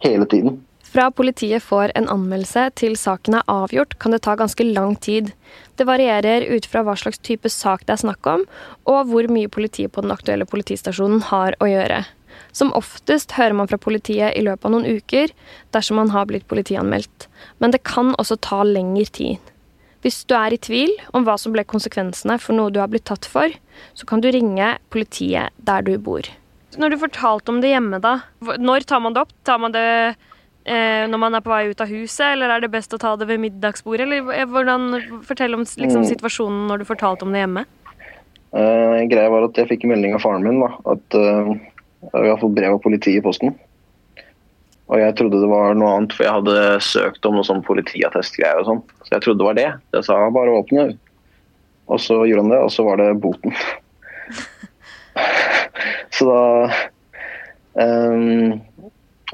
hele 0.04 0.28
tiden. 0.28 0.60
Fra 0.86 1.10
politiet 1.10 1.64
får 1.66 1.92
en 1.98 2.06
anmeldelse 2.08 2.68
til 2.80 2.94
saken 2.96 3.36
er 3.36 3.48
avgjort, 3.52 3.98
kan 4.00 4.14
det 4.14 4.22
ta 4.24 4.36
ganske 4.38 4.64
lang 4.64 4.94
tid. 4.96 5.32
Det 5.76 5.84
varierer 5.88 6.46
ut 6.48 6.68
fra 6.70 6.84
hva 6.86 6.94
slags 6.96 7.20
type 7.26 7.50
sak 7.52 7.84
det 7.84 7.96
er 7.96 8.04
snakk 8.04 8.28
om, 8.30 8.46
og 8.88 9.10
hvor 9.10 9.28
mye 9.28 9.50
politiet 9.52 9.92
på 9.92 10.04
den 10.06 10.14
aktuelle 10.14 10.46
politistasjonen 10.48 11.26
har 11.32 11.58
å 11.60 11.68
gjøre. 11.68 12.04
Som 12.56 12.72
oftest 12.78 13.34
hører 13.36 13.58
man 13.58 13.68
fra 13.68 13.80
politiet 13.82 14.38
i 14.38 14.44
løpet 14.46 14.68
av 14.68 14.72
noen 14.72 14.88
uker 15.00 15.34
dersom 15.76 16.00
man 16.00 16.14
har 16.14 16.30
blitt 16.30 16.48
politianmeldt, 16.48 17.28
men 17.60 17.74
det 17.74 17.84
kan 17.84 18.14
også 18.16 18.38
ta 18.40 18.62
lengre 18.64 19.10
tid. 19.18 19.52
Hvis 20.06 20.20
du 20.30 20.36
er 20.38 20.54
i 20.54 20.58
tvil 20.62 20.92
om 21.18 21.24
hva 21.26 21.34
som 21.34 21.50
ble 21.50 21.64
konsekvensene 21.66 22.36
for 22.38 22.54
noe 22.54 22.70
du 22.70 22.78
har 22.78 22.90
blitt 22.92 23.08
tatt 23.10 23.26
for, 23.26 23.50
så 23.98 24.06
kan 24.06 24.22
du 24.22 24.28
ringe 24.30 24.76
politiet 24.94 25.50
der 25.66 25.82
du 25.82 25.96
bor. 25.98 26.28
Når 26.78 26.92
du 26.92 27.00
fortalte 27.00 27.50
om 27.50 27.58
det 27.58 27.72
hjemme, 27.72 27.98
da, 28.04 28.20
når 28.62 28.86
tar 28.86 29.02
man 29.02 29.16
det 29.16 29.24
opp? 29.24 29.34
Tar 29.48 29.58
man 29.58 29.74
det 29.74 29.82
eh, 30.62 31.06
når 31.10 31.18
man 31.18 31.34
er 31.34 31.42
på 31.42 31.50
vei 31.50 31.72
ut 31.72 31.82
av 31.82 31.90
huset, 31.90 32.28
eller 32.28 32.54
er 32.54 32.62
det 32.62 32.70
best 32.70 32.94
å 32.94 33.00
ta 33.02 33.16
det 33.18 33.26
ved 33.26 33.42
middagsbordet? 33.42 34.06
Eller 34.06 34.30
eh, 34.36 34.46
hvordan, 34.46 34.86
Fortell 35.26 35.58
om 35.58 35.66
liksom, 35.66 36.04
mm. 36.04 36.10
situasjonen 36.12 36.66
når 36.70 36.84
du 36.84 36.88
fortalte 36.92 37.26
om 37.26 37.34
det 37.34 37.42
hjemme. 37.42 37.66
Eh, 38.54 39.02
greia 39.10 39.32
var 39.32 39.48
at 39.48 39.58
jeg 39.58 39.72
fikk 39.72 39.88
melding 39.90 40.14
av 40.14 40.22
faren 40.22 40.46
min 40.46 40.62
da, 40.62 40.70
at 40.94 41.18
eh, 41.18 41.50
vi 42.12 42.28
har 42.30 42.38
fått 42.38 42.54
brev 42.54 42.78
av 42.78 42.84
politiet 42.84 43.18
i 43.18 43.24
posten. 43.26 43.56
Og 44.86 45.00
jeg 45.00 45.16
trodde 45.18 45.40
det 45.42 45.50
var 45.50 45.74
noe 45.74 45.96
annet, 45.96 46.14
for 46.14 46.26
jeg 46.26 46.36
hadde 46.36 46.84
søkt 46.84 47.26
om 47.26 47.34
noe 47.38 47.46
sånn 47.46 47.64
politiattestgreier 47.66 48.60
og 48.60 48.68
sånn. 48.68 48.82
Så 49.02 49.16
jeg 49.16 49.24
trodde 49.24 49.42
det 49.42 49.48
var 49.48 49.58
det. 49.58 49.70
Det 49.96 50.02
sa 50.06 50.20
han 50.20 50.36
bare 50.36 50.54
åpne. 50.60 50.86
Og 51.90 52.02
så 52.02 52.20
gjorde 52.26 52.44
han 52.44 52.54
det, 52.54 52.60
og 52.62 52.70
så 52.74 52.86
var 52.86 53.02
det 53.02 53.08
boten. 53.22 53.54
så 56.16 56.28
da 56.30 56.40
um, 57.82 58.56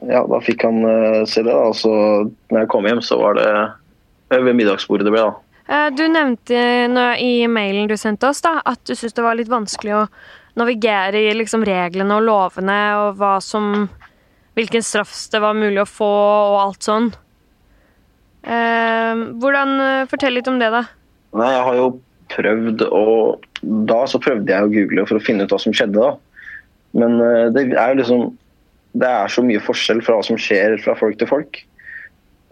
Ja, 0.08 0.24
da 0.26 0.40
fikk 0.42 0.64
han 0.64 0.80
uh, 0.88 1.22
se 1.28 1.44
det. 1.44 1.52
da, 1.52 1.68
Og 1.68 1.76
så 1.76 1.92
når 2.48 2.64
jeg 2.64 2.72
kom 2.72 2.88
hjem, 2.88 3.04
så 3.04 3.20
var 3.20 3.36
det 3.36 3.48
ved 4.32 4.56
middagsbordet 4.56 5.04
det 5.04 5.12
ble, 5.12 5.28
da. 5.28 5.52
Eh, 5.72 5.88
du 5.92 6.06
nevnte 6.08 6.56
i 7.20 7.46
mailen 7.48 7.90
du 7.90 7.96
sendte 8.00 8.30
oss, 8.32 8.40
da, 8.44 8.58
at 8.64 8.80
du 8.88 8.94
syntes 8.94 9.14
det 9.16 9.24
var 9.24 9.36
litt 9.38 9.52
vanskelig 9.52 9.94
å 10.00 10.06
navigere 10.58 11.20
i 11.28 11.34
liksom 11.36 11.64
reglene 11.64 12.16
og 12.18 12.26
lovene 12.26 12.78
og 13.00 13.20
hva 13.20 13.36
som 13.44 13.86
Hvilken 14.58 14.84
straff 14.84 15.14
det 15.32 15.40
var 15.40 15.56
mulig 15.56 15.80
å 15.82 15.88
få 15.88 16.08
og 16.08 16.58
alt 16.60 16.86
sånn. 16.86 17.12
Eh, 18.42 19.22
hvordan 19.40 19.76
Fortell 20.10 20.36
litt 20.36 20.50
om 20.50 20.58
det, 20.60 20.68
da. 20.74 20.84
Nei, 21.38 21.52
jeg 21.54 21.64
har 21.68 21.78
jo 21.78 21.86
prøvd 22.32 22.84
å 22.88 23.06
Da 23.62 24.02
så 24.10 24.18
prøvde 24.22 24.50
jeg 24.50 24.66
å 24.66 24.70
google 24.72 25.04
for 25.08 25.18
å 25.18 25.24
finne 25.24 25.46
ut 25.46 25.52
hva 25.54 25.60
som 25.62 25.74
skjedde, 25.76 26.00
da. 26.02 26.16
Men 26.98 27.20
eh, 27.22 27.48
det 27.54 27.66
er 27.70 27.92
jo 27.92 28.00
liksom 28.00 28.24
Det 28.92 29.08
er 29.08 29.32
så 29.32 29.44
mye 29.46 29.62
forskjell 29.64 30.02
fra 30.04 30.18
hva 30.18 30.26
som 30.26 30.40
skjer 30.40 30.76
fra 30.84 30.96
folk 30.98 31.16
til 31.20 31.30
folk. 31.30 31.60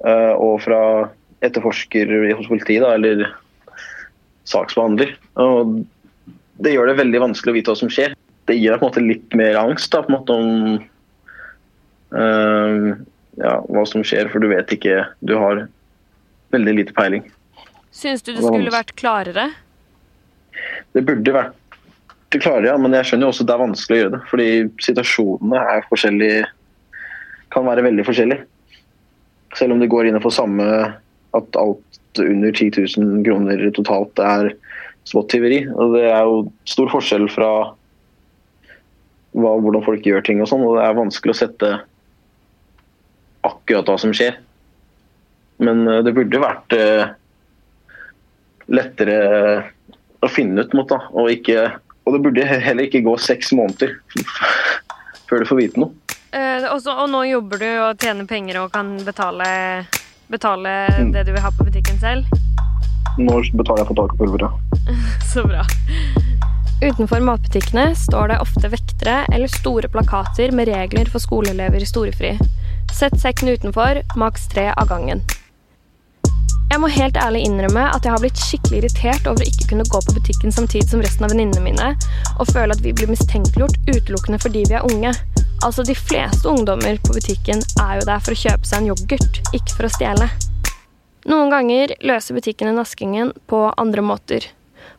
Eh, 0.06 0.32
og 0.32 0.62
fra 0.64 0.82
etterforsker 1.44 2.12
hos 2.36 2.48
politiet, 2.48 2.84
da, 2.84 2.94
eller 2.96 3.26
saksbehandler. 4.48 5.12
Og 5.40 5.82
det 6.64 6.72
gjør 6.74 6.90
det 6.90 7.00
veldig 7.00 7.22
vanskelig 7.26 7.52
å 7.52 7.58
vite 7.58 7.72
hva 7.72 7.80
som 7.82 7.92
skjer. 7.92 8.16
Det 8.48 8.56
gir 8.56 8.72
deg 8.72 8.80
på 8.80 8.88
en 8.88 8.90
måte 8.90 9.04
litt 9.04 9.36
mer 9.36 9.58
angst 9.60 9.92
da, 9.92 10.00
på 10.04 10.12
en 10.12 10.16
måte 10.16 10.36
om 10.36 10.80
ja, 12.10 13.54
hva 13.70 13.84
som 13.86 14.02
skjer, 14.06 14.30
for 14.32 14.42
du 14.42 14.48
vet 14.50 14.72
ikke 14.74 15.04
Du 15.22 15.36
har 15.38 15.64
veldig 16.50 16.74
lite 16.80 16.94
peiling. 16.96 17.22
Syns 17.94 18.24
du 18.26 18.32
det 18.34 18.42
skulle 18.42 18.72
vært 18.74 18.94
klarere? 18.98 19.50
Det 20.94 21.02
burde 21.06 21.34
vært 21.34 21.56
klarere, 22.34 22.70
ja, 22.70 22.78
men 22.78 22.94
jeg 22.94 23.08
skjønner 23.10 23.26
jo 23.26 23.32
også 23.34 23.44
at 23.44 23.50
det 23.50 23.54
er 23.54 23.62
vanskelig 23.64 23.96
å 23.96 24.00
gjøre 24.00 24.14
det. 24.14 24.22
Fordi 24.30 24.48
situasjonene 24.86 25.62
er 25.74 25.86
forskjellige 25.90 26.48
kan 27.50 27.66
være 27.66 27.84
veldig 27.86 28.06
forskjellige. 28.06 28.46
Selv 29.58 29.74
om 29.74 29.80
det 29.82 29.90
går 29.90 30.10
innenfor 30.10 30.34
samme 30.34 30.66
at 31.34 31.58
alt 31.58 32.22
under 32.22 32.52
10 32.52 32.70
000 32.98 33.24
kroner 33.26 33.64
totalt 33.74 34.22
er 34.22 34.52
småtyveri. 35.10 35.64
Og 35.74 35.96
det 35.96 36.06
er 36.10 36.22
jo 36.26 36.44
stor 36.68 36.90
forskjell 36.92 37.26
fra 37.32 37.50
hva, 39.30 39.54
hvordan 39.62 39.84
folk 39.86 40.06
gjør 40.06 40.24
ting 40.26 40.42
og 40.42 40.50
sånn, 40.50 40.64
og 40.66 40.78
det 40.78 40.86
er 40.86 40.98
vanskelig 40.98 41.34
å 41.34 41.40
sette 41.42 41.72
akkurat 43.46 43.88
hva 43.88 43.96
som 44.00 44.14
skjer. 44.16 44.38
Men 45.60 45.86
eh, 45.88 46.02
det 46.06 46.14
burde 46.16 46.42
vært 46.42 46.76
eh, 46.76 47.12
lettere 48.70 49.18
å 50.20 50.28
finne 50.30 50.64
ut 50.64 50.76
mot, 50.76 50.88
da. 50.88 51.00
Og, 51.14 51.30
ikke, 51.32 51.68
og 52.04 52.16
det 52.16 52.22
burde 52.26 52.46
heller 52.50 52.86
ikke 52.86 53.04
gå 53.06 53.16
seks 53.20 53.52
måneder 53.56 53.96
før 55.28 55.42
du 55.42 55.50
får 55.50 55.60
vite 55.60 55.82
noe. 55.82 55.96
Eh, 56.30 56.66
også, 56.70 56.94
og 56.94 57.10
nå 57.10 57.24
jobber 57.26 57.58
du 57.58 57.70
og 57.82 58.02
tjener 58.02 58.28
penger 58.30 58.60
og 58.62 58.70
kan 58.74 58.94
betale, 59.02 59.48
betale 60.30 60.76
mm. 60.94 61.12
det 61.16 61.26
du 61.26 61.34
vil 61.34 61.42
ha 61.42 61.50
på 61.56 61.66
butikken 61.66 61.98
selv? 62.02 62.28
Nå 63.18 63.40
betaler 63.58 63.82
jeg 63.82 63.90
for 63.90 63.98
takpulveret. 63.98 64.76
Så 65.32 65.42
bra. 65.48 65.64
Utenfor 66.80 67.20
matbutikkene 67.20 67.90
står 67.98 68.30
det 68.30 68.38
ofte 68.40 68.70
vektere 68.72 69.18
eller 69.34 69.50
store 69.52 69.90
plakater 69.92 70.54
med 70.56 70.70
regler 70.70 71.10
for 71.12 71.20
skoleelever 71.20 71.82
i 71.82 71.88
storefri. 71.88 72.30
Sett 72.98 73.20
sekken 73.20 73.48
utenfor, 73.48 74.02
maks 74.16 74.48
tre 74.48 74.70
av 74.76 74.88
gangen. 74.88 75.22
Jeg 76.70 76.78
må 76.78 76.90
helt 76.92 77.16
ærlig 77.18 77.40
innrømme 77.48 77.82
at 77.90 78.04
jeg 78.06 78.14
har 78.14 78.22
blitt 78.22 78.38
skikkelig 78.38 78.78
irritert 78.82 79.24
over 79.26 79.42
å 79.42 79.48
ikke 79.48 79.70
kunne 79.72 79.86
gå 79.90 80.00
på 80.06 80.14
butikken 80.14 80.54
samtidig 80.54 80.86
som 80.90 81.02
resten 81.02 81.26
av 81.26 81.32
venninnene 81.32 81.64
mine, 81.64 81.88
og 82.36 82.52
føle 82.52 82.76
at 82.76 82.84
vi 82.84 82.92
blir 82.94 83.10
mistenkeliggjort 83.10 83.90
utelukkende 83.90 84.38
fordi 84.42 84.62
vi 84.70 84.76
er 84.78 84.86
unge. 84.86 85.10
Altså, 85.66 85.82
de 85.84 85.96
fleste 85.98 86.46
ungdommer 86.48 87.00
på 87.02 87.16
butikken 87.16 87.64
er 87.82 87.98
jo 87.98 88.06
der 88.06 88.22
for 88.22 88.36
å 88.36 88.40
kjøpe 88.44 88.70
seg 88.70 88.78
en 88.80 88.92
yoghurt, 88.92 89.42
ikke 89.50 89.74
for 89.74 89.88
å 89.88 89.92
stjele. 89.96 90.30
Noen 91.28 91.50
ganger 91.52 91.96
løser 92.06 92.38
butikkene 92.38 92.76
naskingen 92.76 93.34
på 93.50 93.66
andre 93.74 94.04
måter. 94.06 94.46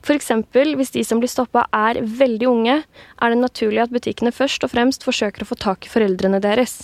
F.eks. 0.02 0.32
hvis 0.52 0.94
de 0.94 1.04
som 1.06 1.22
blir 1.22 1.30
stoppa 1.30 1.68
er 1.74 2.02
veldig 2.02 2.48
unge, 2.50 2.78
er 2.82 3.34
det 3.34 3.40
naturlig 3.40 3.84
at 3.86 3.94
butikkene 3.94 4.34
først 4.34 4.66
og 4.66 4.74
fremst 4.74 5.06
forsøker 5.06 5.46
å 5.46 5.50
få 5.50 5.58
tak 5.62 5.86
i 5.86 5.92
foreldrene 5.94 6.42
deres. 6.42 6.82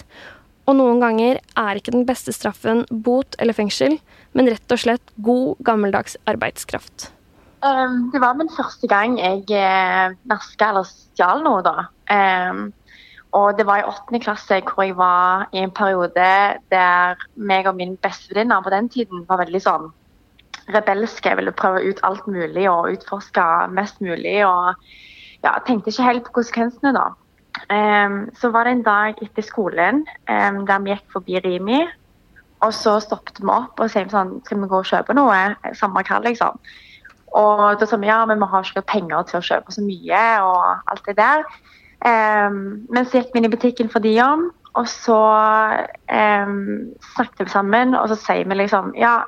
Og 0.68 0.76
noen 0.76 1.00
ganger 1.00 1.40
er 1.40 1.80
ikke 1.80 1.94
den 1.96 2.08
beste 2.08 2.34
straffen 2.36 2.84
bot 2.92 3.38
eller 3.40 3.56
fengsel, 3.56 3.98
men 4.36 4.50
rett 4.52 4.74
og 4.74 4.82
slett 4.82 5.14
god, 5.24 5.56
gammeldags 5.64 6.18
arbeidskraft. 6.28 7.12
Um, 7.64 8.10
det 8.14 8.20
var 8.22 8.36
min 8.38 8.52
første 8.54 8.88
gang 8.92 9.16
jeg 9.18 9.48
eh, 9.56 10.18
naska 10.30 10.74
eller 10.74 10.86
stjal 10.88 11.42
noe, 11.46 11.64
da. 11.66 11.88
Um, 12.12 12.68
og 13.38 13.58
det 13.58 13.66
var 13.68 13.82
i 13.82 13.88
åttende 13.88 14.22
klasse 14.24 14.60
hvor 14.68 14.86
jeg 14.86 14.96
var 14.98 15.48
i 15.56 15.64
en 15.64 15.74
periode 15.76 16.28
der 16.72 17.24
meg 17.36 17.68
og 17.68 17.76
min 17.80 17.98
bestevenninne 18.04 18.60
på 18.64 18.72
den 18.74 18.88
tiden 18.90 19.26
var 19.28 19.42
veldig 19.42 19.62
sånn 19.64 19.90
rebelske. 20.74 21.30
Jeg 21.30 21.40
ville 21.40 21.56
prøve 21.56 21.84
ut 21.84 22.02
alt 22.08 22.28
mulig 22.28 22.68
og 22.72 22.92
utforske 22.96 23.46
mest 23.76 24.02
mulig. 24.04 24.40
Og 24.48 24.76
ja, 25.44 25.58
tenkte 25.68 25.92
ikke 25.92 26.08
helt 26.08 26.28
på 26.28 26.40
konsekvensene, 26.40 26.94
da. 26.96 27.10
Så 27.68 28.50
var 28.54 28.64
det 28.64 28.72
en 28.78 28.84
dag 28.86 29.18
etter 29.24 29.44
skolen 29.44 30.06
der 30.28 30.84
vi 30.84 30.94
gikk 30.94 31.08
forbi 31.12 31.40
Rimi. 31.44 31.82
Og 32.66 32.74
så 32.74 32.96
stoppet 33.04 33.42
vi 33.42 33.50
opp 33.54 33.80
og 33.80 33.90
sier 33.92 34.08
sånn, 34.10 34.38
skal 34.46 34.62
vi 34.64 34.70
gå 34.72 34.80
og 34.82 34.88
kjøpe 34.88 35.14
noe. 35.18 35.40
Samme 35.78 36.02
hva, 36.08 36.22
liksom. 36.24 36.58
Og 37.38 37.66
da 37.78 37.86
sa 37.86 38.00
vi 38.02 38.10
ja, 38.10 38.22
men 38.26 38.40
vi 38.42 38.48
har 38.50 38.66
ikke 38.66 38.86
penger 38.88 39.28
til 39.28 39.40
å 39.42 39.46
kjøpe 39.46 39.76
så 39.76 39.84
mye 39.86 40.22
og 40.48 40.90
alt 40.90 41.10
det 41.10 41.18
der. 41.20 41.44
Men 42.08 43.04
så 43.04 43.20
gikk 43.20 43.34
vi 43.34 43.42
inn 43.42 43.50
i 43.50 43.54
butikken 43.54 43.92
for 43.94 44.02
de 44.02 44.16
om, 44.24 44.48
og 44.78 44.88
så 44.90 45.20
snakket 46.08 47.44
vi 47.44 47.52
sammen. 47.52 47.94
Og 48.00 48.10
så 48.14 48.18
sier 48.24 48.48
vi 48.48 48.58
liksom 48.58 48.96
ja, 48.98 49.20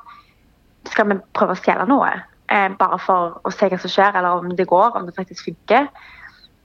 skal 0.90 1.12
vi 1.12 1.20
prøve 1.38 1.58
å 1.58 1.62
stjele 1.62 1.86
noe? 1.90 2.16
bare 2.50 2.98
for 2.98 3.36
å 3.46 3.52
se 3.54 3.68
hva 3.70 3.78
som 3.78 3.92
skjer, 3.94 4.16
eller 4.18 4.42
om 4.42 4.56
det 4.58 4.66
går, 4.66 4.96
om 4.98 5.06
det 5.06 5.14
faktisk 5.14 5.52
funker. 5.52 5.86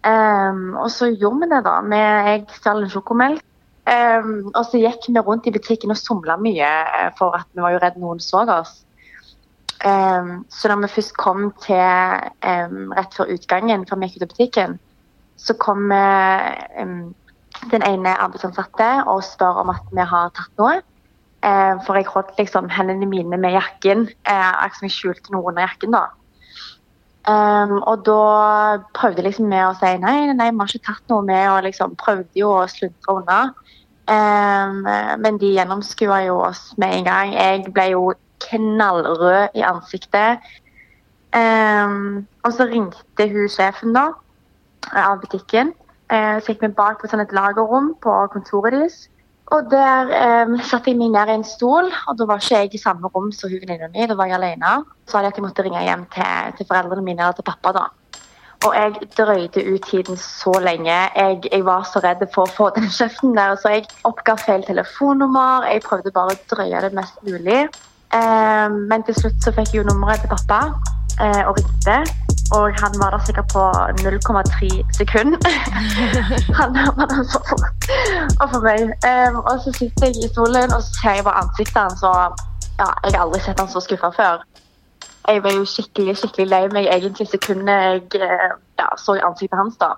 Um, 0.05 0.75
og 0.77 0.91
så 0.93 1.09
gjorde 1.09 1.41
vi 1.41 1.51
det, 1.55 1.63
da. 1.65 1.79
Med, 1.81 2.29
jeg 2.29 2.45
stjal 2.59 2.83
en 2.85 2.93
sjokomelk. 2.93 3.45
Um, 3.85 4.51
og 4.55 4.63
så 4.69 4.81
gikk 4.81 5.09
vi 5.09 5.21
rundt 5.21 5.47
i 5.49 5.53
butikken 5.53 5.93
og 5.93 6.01
somla 6.01 6.39
mye, 6.41 6.69
eh, 6.69 7.11
for 7.19 7.37
at 7.37 7.49
vi 7.53 7.61
var 7.61 7.75
jo 7.75 7.81
redd 7.83 7.99
noen 8.01 8.21
så 8.21 8.45
oss. 8.49 8.79
Um, 9.85 10.47
så 10.49 10.71
da 10.71 10.79
vi 10.81 10.89
først 10.89 11.13
kom 11.21 11.51
til 11.61 11.77
rett 12.97 13.17
før 13.17 13.33
utgangen, 13.35 13.85
før 13.85 14.01
vi 14.01 14.09
gikk 14.09 14.17
ut 14.17 14.25
av 14.25 14.33
butikken, 14.33 14.79
så 15.37 15.57
kom 15.61 15.93
den 17.73 17.85
ene 17.85 18.17
arbeidsansatte 18.17 18.89
og 19.11 19.25
spør 19.27 19.61
om 19.65 19.73
at 19.75 19.93
vi 19.93 20.07
har 20.15 20.33
tatt 20.37 20.61
noe. 20.63 20.81
for 21.85 21.99
jeg 21.99 22.07
holdt 22.09 22.39
liksom 22.39 22.71
hendene 22.73 23.07
mine 23.07 23.37
med 23.37 23.53
jakken, 23.53 24.07
som 24.25 24.87
jeg 24.87 24.95
skjulte 24.95 25.35
noe 25.35 25.51
under 25.51 25.67
jakken. 25.67 25.93
da. 25.93 26.07
Um, 27.25 27.79
og 27.89 28.03
da 28.05 28.17
prøvde 28.93 29.23
liksom 29.25 29.47
med 29.49 29.63
å 29.65 29.77
si 29.79 29.95
nei, 30.03 30.27
nei, 30.37 30.51
vi 30.53 30.61
har 30.61 30.69
ikke 30.69 30.91
tatt 30.91 31.13
noe 31.13 31.25
med, 31.25 31.45
og 31.49 31.63
liksom 31.65 31.95
prøvde 32.01 32.37
jo 32.37 32.51
å 32.59 32.67
sluntre 32.69 33.15
unna. 33.17 33.39
Um, 34.05 34.83
men 35.25 35.39
de 35.41 35.55
gjennomskua 35.55 36.21
jo 36.27 36.43
oss 36.45 36.67
med 36.77 36.99
en 36.99 37.09
gang. 37.09 37.33
Jeg 37.33 37.73
ble 37.73 37.87
jo 37.95 38.03
knallrød 38.45 39.57
i 39.57 39.65
ansiktet. 39.65 40.45
Um, 41.35 42.27
og 42.45 42.53
så 42.53 42.69
ringte 42.69 43.29
hun 43.31 43.49
sjefen 43.51 43.97
da, 43.97 44.11
av 44.93 45.25
butikken. 45.25 45.73
Uh, 46.13 46.37
så 46.39 46.53
gikk 46.53 46.67
vi 46.67 46.75
bak 46.77 47.01
på 47.01 47.09
sånn 47.09 47.25
et 47.25 47.33
lagerrom 47.35 47.95
på 48.05 48.19
kontoret 48.35 48.77
deres. 48.77 49.01
Og 49.53 49.67
der 49.71 50.13
eh, 50.17 50.55
satte 50.65 50.91
jeg 50.91 50.99
meg 50.99 51.13
ned 51.13 51.31
i 51.31 51.37
en 51.37 51.45
stol, 51.45 51.91
og 52.09 52.17
da 52.17 52.27
var 52.29 52.41
ikke 52.41 52.63
jeg 52.63 52.75
i 52.75 52.81
samme 52.81 53.11
rom 53.13 53.29
som 53.33 53.53
hun 53.53 53.61
venninna 53.61 53.91
mi. 53.93 54.07
Da 54.09 54.17
var 54.17 54.31
jeg 54.31 54.39
alene. 54.39 54.79
Så 55.05 55.19
hadde 55.19 55.29
jeg 55.29 55.35
at 55.35 55.41
jeg 55.41 55.45
måtte 55.45 55.67
ringe 55.67 55.85
hjem 55.85 56.07
til, 56.15 56.57
til, 56.57 56.69
foreldrene 56.71 57.05
mine 57.05 57.23
eller 57.27 57.37
til 57.37 57.47
pappa. 57.51 57.75
da. 57.77 57.85
Og 58.65 58.73
jeg 58.73 59.09
drøyde 59.19 59.65
ut 59.75 59.87
tiden 59.91 60.17
så 60.17 60.55
lenge. 60.65 60.97
Jeg, 61.17 61.41
jeg 61.53 61.65
var 61.65 61.85
så 61.85 62.01
redd 62.01 62.25
for 62.35 62.49
å 62.49 62.55
få 62.57 62.71
den 62.79 62.89
kjeften 62.99 63.37
der, 63.37 63.57
så 63.61 63.77
jeg 63.77 63.89
oppga 64.09 64.39
feil 64.41 64.65
telefonnummer. 64.65 65.69
Jeg 65.69 65.85
prøvde 65.85 66.15
bare 66.15 66.37
å 66.37 66.43
drøye 66.55 66.85
det 66.87 66.95
mest 66.97 67.21
mulig. 67.29 67.67
Eh, 68.15 68.69
men 68.73 69.05
til 69.05 69.21
slutt 69.21 69.45
så 69.45 69.53
fikk 69.53 69.75
jeg 69.75 69.83
jo 69.83 69.89
nummeret 69.91 70.25
til 70.25 70.33
pappa 70.33 70.63
eh, 71.21 71.43
og 71.45 71.59
ringte. 71.61 72.24
Og 72.53 72.65
han 72.83 72.93
var 73.03 73.11
der 73.11 73.25
sikkert 73.27 73.49
på 73.53 73.63
0,3 74.05 74.69
sekunder. 75.01 75.39
han 76.61 76.71
var 76.97 77.07
der 77.07 77.23
så 77.33 77.41
fort. 77.49 77.89
Og 78.41 78.47
for 78.53 78.61
meg. 78.61 78.81
Um, 79.11 79.37
og 79.37 79.61
så 79.65 79.73
sitter 79.79 80.07
jeg 80.07 80.17
i 80.25 80.29
stolen 80.33 80.73
og 80.73 80.83
så 80.83 80.91
ser 81.01 81.11
jeg 81.19 81.25
på 81.25 81.31
ansiktet 81.31 81.83
hans, 81.83 82.03
ja, 82.79 82.89
jeg 83.05 83.13
har 83.15 83.23
aldri 83.25 83.41
sett 83.41 83.61
han 83.61 83.69
så 83.69 83.81
skuffa 83.81 84.11
før. 84.17 84.45
Jeg 85.29 85.43
var 85.43 85.53
jo 85.57 85.65
skikkelig 85.65 86.17
skikkelig 86.21 86.49
lei 86.51 86.65
meg 86.73 86.89
egentlig 86.93 87.29
sekundet 87.31 87.85
jeg 87.85 88.27
eh, 88.29 88.51
ja, 88.81 88.89
så 89.01 89.17
ansiktet 89.25 89.59
hans. 89.59 89.77
da. 89.81 89.95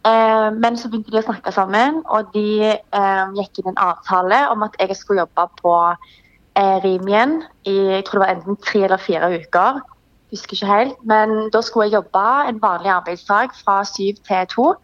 Um, 0.00 0.56
men 0.62 0.78
så 0.80 0.88
begynte 0.88 1.12
de 1.12 1.20
å 1.20 1.26
snakke 1.26 1.52
sammen, 1.52 2.00
og 2.08 2.32
de 2.32 2.72
um, 2.96 3.34
gikk 3.36 3.60
inn 3.60 3.74
en 3.74 3.82
avtale 3.90 4.38
om 4.48 4.64
at 4.64 4.78
jeg 4.80 4.96
skulle 4.96 5.26
jobbe 5.26 5.44
på 5.60 5.74
uh, 5.92 6.76
Rimien 6.84 7.42
i 7.68 7.76
jeg 7.76 8.06
tror 8.06 8.18
det 8.18 8.24
var 8.24 8.32
enten 8.32 8.56
tre 8.64 8.86
eller 8.86 9.02
fire 9.02 9.28
uker 9.36 9.82
husker 10.30 10.56
ikke 10.56 10.72
helt. 10.72 10.96
Men 11.04 11.50
da 11.52 11.60
skulle 11.60 11.88
jeg 11.88 11.98
jobbe 11.98 12.24
en 12.48 12.62
vanlig 12.62 12.90
arbeidsdag 12.90 13.54
fra 13.64 13.84
syv 13.84 14.20
til 14.26 14.50
to. 14.54 14.74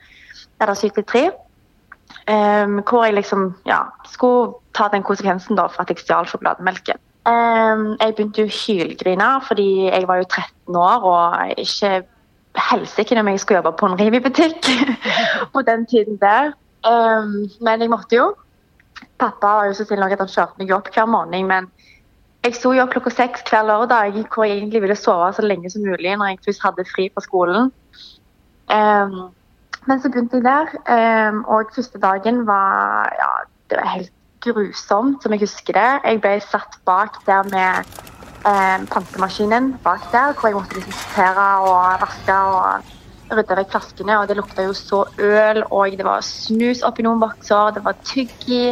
Eller 0.60 0.74
syv 0.74 0.90
til 0.90 1.04
tre. 1.04 1.24
Um, 2.26 2.80
hvor 2.88 3.04
jeg 3.04 3.14
liksom 3.14 3.54
ja, 3.66 3.78
skulle 4.10 4.54
ta 4.74 4.88
den 4.92 5.02
konsekvensen 5.02 5.56
da 5.56 5.66
for 5.66 5.82
at 5.82 5.90
jeg 5.90 5.98
stjal 5.98 6.26
sjokolademelken. 6.26 6.98
Um, 7.26 7.96
jeg 8.00 8.14
begynte 8.14 8.46
å 8.46 8.50
hylgrine 8.50 9.28
fordi 9.42 9.68
jeg 9.88 10.06
var 10.06 10.20
jo 10.20 10.26
13 10.28 10.76
år 10.78 11.06
og 11.10 11.58
ikke 11.58 11.90
helsike 12.70 13.18
om 13.20 13.28
jeg 13.28 13.40
skulle 13.42 13.60
jobbe 13.60 13.72
på 13.78 13.88
en 13.88 13.96
Rivi-butikk 14.00 14.68
på 15.54 15.62
den 15.66 15.86
tiden 15.90 16.18
der. 16.22 16.52
Um, 16.86 17.46
men 17.60 17.82
jeg 17.82 17.90
måtte 17.90 18.18
jo. 18.18 18.32
Pappa 19.18 19.56
var 19.58 19.70
jo 19.70 19.74
så 19.76 19.86
snill 19.86 20.04
at 20.06 20.18
han 20.18 20.30
kjørte 20.30 20.60
meg 20.60 20.72
opp 20.76 20.90
hver 20.94 21.08
morgen, 21.10 21.48
men 21.48 21.70
jeg 22.46 22.54
sto 22.54 22.72
jo 22.76 22.84
opp 22.84 22.92
klokka 22.94 23.10
seks 23.10 23.44
hver 23.48 23.66
lørdag 23.66 24.20
hvor 24.30 24.46
jeg 24.46 24.60
egentlig 24.60 24.82
ville 24.84 24.98
sove 24.98 25.32
så 25.34 25.44
lenge 25.44 25.70
som 25.72 25.82
mulig 25.86 26.14
når 26.14 26.32
jeg 26.32 26.44
først 26.46 26.66
hadde 26.66 26.86
fri 26.92 27.08
fra 27.14 27.24
skolen. 27.24 27.72
Um, 28.70 29.16
men 29.86 30.02
så 30.02 30.10
begynte 30.10 30.38
jeg 30.38 30.46
der, 30.46 30.72
um, 31.30 31.42
og 31.50 31.72
første 31.74 31.98
dagen 32.02 32.44
var 32.46 33.10
ja, 33.18 33.30
det 33.70 33.78
var 33.80 33.92
helt 33.94 34.12
grusomt, 34.46 35.22
som 35.22 35.34
jeg 35.34 35.42
husker 35.42 35.74
det. 35.74 35.90
Jeg 36.04 36.20
ble 36.22 36.36
satt 36.42 36.78
bak 36.86 37.18
der 37.26 37.46
med 37.50 37.94
um, 38.46 38.86
pantemaskinen 38.90 39.72
bak 39.84 40.06
der, 40.12 40.34
hvor 40.34 40.50
jeg 40.50 40.58
måtte 40.58 40.82
sortere 40.86 41.48
og 41.66 42.02
vaske 42.02 42.40
og 42.58 42.92
rydde 43.34 43.58
vekk 43.58 43.72
flaskene. 43.74 44.18
Og 44.20 44.28
det 44.30 44.38
lukta 44.38 44.66
jo 44.66 44.74
så 44.76 45.04
øl, 45.18 45.64
og 45.70 45.98
det 45.98 46.06
var 46.06 46.22
snus 46.26 46.84
oppi 46.86 47.06
noen 47.06 47.22
bokser, 47.22 47.74
det 47.74 47.82
var 47.86 47.98
tygg 48.06 48.50
i. 48.50 48.64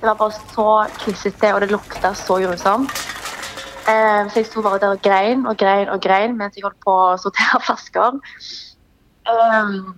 Det 0.00 0.08
var 0.08 0.16
bare 0.16 0.32
så 0.32 0.66
klissete, 0.96 1.52
og 1.54 1.60
det 1.60 1.70
lukta 1.70 2.14
så 2.16 2.38
grusomt. 2.40 2.92
Eh, 3.90 4.28
så 4.30 4.40
jeg 4.40 4.46
sto 4.48 4.62
bare 4.64 4.78
der 4.80 4.94
og 4.94 5.02
grein 5.04 5.46
og 5.46 5.56
grein 5.60 5.88
og 5.88 6.00
grein 6.00 6.36
mens 6.38 6.56
jeg 6.56 6.64
holdt 6.64 6.80
på 6.84 6.94
å 6.94 7.18
sortere 7.20 7.60
flasker. 7.66 8.16
Um, 9.30 9.96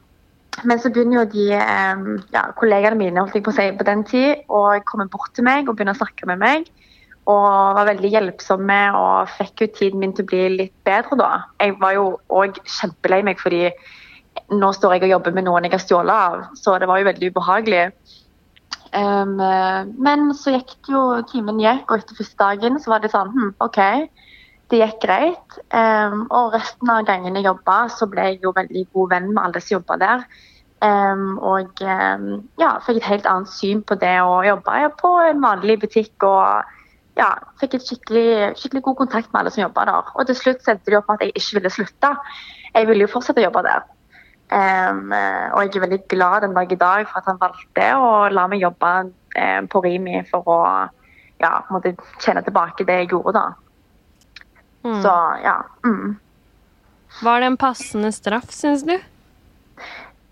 men 0.69 0.81
så 0.83 0.91
begynner 0.93 1.21
jo 1.21 1.25
de 1.33 1.47
um, 1.55 2.07
ja, 2.35 2.49
kollegaene 2.59 2.99
mine 2.99 3.23
holdt 3.23 3.39
jeg 3.39 3.45
på 3.47 3.53
å 3.55 3.57
si 3.57 3.69
på 3.79 3.87
den 3.87 4.03
tid, 4.09 4.43
å 4.51 4.63
komme 4.89 5.07
bort 5.13 5.33
til 5.37 5.47
meg 5.47 5.69
og 5.69 5.79
begynne 5.79 5.95
å 5.95 6.01
snakke 6.01 6.29
med 6.31 6.43
meg. 6.43 6.71
Og 7.31 7.77
var 7.79 7.87
veldig 7.87 8.11
hjelpsomme 8.11 8.81
og 8.99 9.31
fikk 9.37 9.63
jo 9.63 9.69
tiden 9.79 10.03
min 10.03 10.15
til 10.17 10.27
å 10.27 10.31
bli 10.33 10.43
litt 10.57 10.75
bedre 10.87 11.19
da. 11.21 11.31
Jeg 11.63 11.77
var 11.83 11.95
jo 11.95 12.07
òg 12.35 12.59
kjempelei 12.67 13.23
meg 13.27 13.39
fordi 13.39 13.69
nå 14.51 14.73
står 14.75 14.97
jeg 14.97 15.07
og 15.07 15.15
jobber 15.15 15.37
med 15.37 15.47
noen 15.47 15.69
jeg 15.69 15.77
har 15.77 15.83
stjålet 15.85 16.27
av, 16.27 16.45
så 16.59 16.75
det 16.81 16.89
var 16.91 16.99
jo 16.99 17.09
veldig 17.11 17.31
ubehagelig. 17.31 17.85
Um, 18.93 19.39
men 20.05 20.33
så 20.37 20.53
gikk 20.57 20.75
det 20.85 20.93
jo 20.93 21.05
timen 21.31 21.61
gikk, 21.63 21.87
og 21.89 22.03
etter 22.03 22.19
første 22.19 22.39
dagen 22.41 22.77
så 22.83 22.93
var 22.93 23.01
det 23.01 23.13
sånn 23.15 23.31
hm, 23.33 23.55
OK, 23.65 23.81
det 24.73 24.81
gikk 24.83 24.99
greit. 25.07 25.59
Um, 25.73 26.27
og 26.29 26.57
resten 26.57 26.93
av 26.93 27.07
gangene 27.09 27.41
jeg 27.41 27.49
jobba, 27.49 27.87
så 27.93 28.09
ble 28.11 28.29
jeg 28.31 28.43
jo 28.45 28.55
veldig 28.57 28.87
god 28.93 29.15
venn 29.15 29.31
med 29.33 29.43
alle 29.47 29.63
som 29.65 29.79
jobba 29.79 29.99
der. 30.03 30.27
Um, 30.83 31.37
og 31.39 31.79
ja, 31.79 32.73
fikk 32.83 32.99
et 32.99 33.07
helt 33.07 33.27
annet 33.31 33.51
syn 33.55 33.85
på 33.87 33.95
det 34.03 34.17
å 34.27 34.41
jobbe 34.43 34.87
på 34.99 35.13
en 35.29 35.43
vanlig 35.45 35.79
butikk. 35.85 36.15
og 36.27 36.81
ja, 37.19 37.29
fikk 37.61 37.77
et 37.77 37.87
skikkelig, 37.87 38.29
skikkelig 38.57 38.83
god 38.87 38.97
kontakt 39.03 39.33
med 39.33 39.43
alle 39.43 39.53
som 39.53 39.67
jobba 39.67 39.85
der. 39.89 40.13
Og 40.17 40.29
til 40.29 40.39
slutt 40.39 40.65
sendte 40.65 40.91
de 40.91 40.97
opp 40.99 41.11
at 41.13 41.25
jeg 41.25 41.35
ikke 41.37 41.59
ville 41.59 41.73
slutte. 41.75 42.13
Jeg 42.73 42.89
ville 42.89 43.05
jo 43.05 43.13
fortsette 43.13 43.43
å 43.43 43.47
jobbe 43.49 43.65
der. 43.67 43.85
Um, 44.53 45.13
og 45.13 45.63
jeg 45.65 45.79
er 45.79 45.85
veldig 45.87 46.01
glad 46.13 46.43
den 46.45 46.57
dag 46.57 46.73
i 46.73 46.77
dag 46.77 47.07
for 47.09 47.23
at 47.23 47.29
han 47.31 47.41
valgte 47.41 47.87
å 47.97 48.09
la 48.29 48.45
meg 48.53 48.61
jobbe 48.61 48.91
um, 49.09 49.69
på 49.73 49.81
Rimi 49.87 50.19
for 50.29 50.51
å 50.51 50.59
ja, 51.43 51.53
kjenne 52.21 52.43
tilbake 52.45 52.85
det 52.87 52.99
jeg 53.01 53.13
gjorde 53.15 53.33
da. 53.39 53.47
Mm. 54.85 55.01
Så 55.03 55.15
ja. 55.45 55.57
Mm. 55.87 56.19
Var 57.23 57.41
det 57.41 57.47
en 57.47 57.57
passende 57.61 58.13
straff, 58.13 58.51
syns 58.55 58.85
du? 58.89 58.97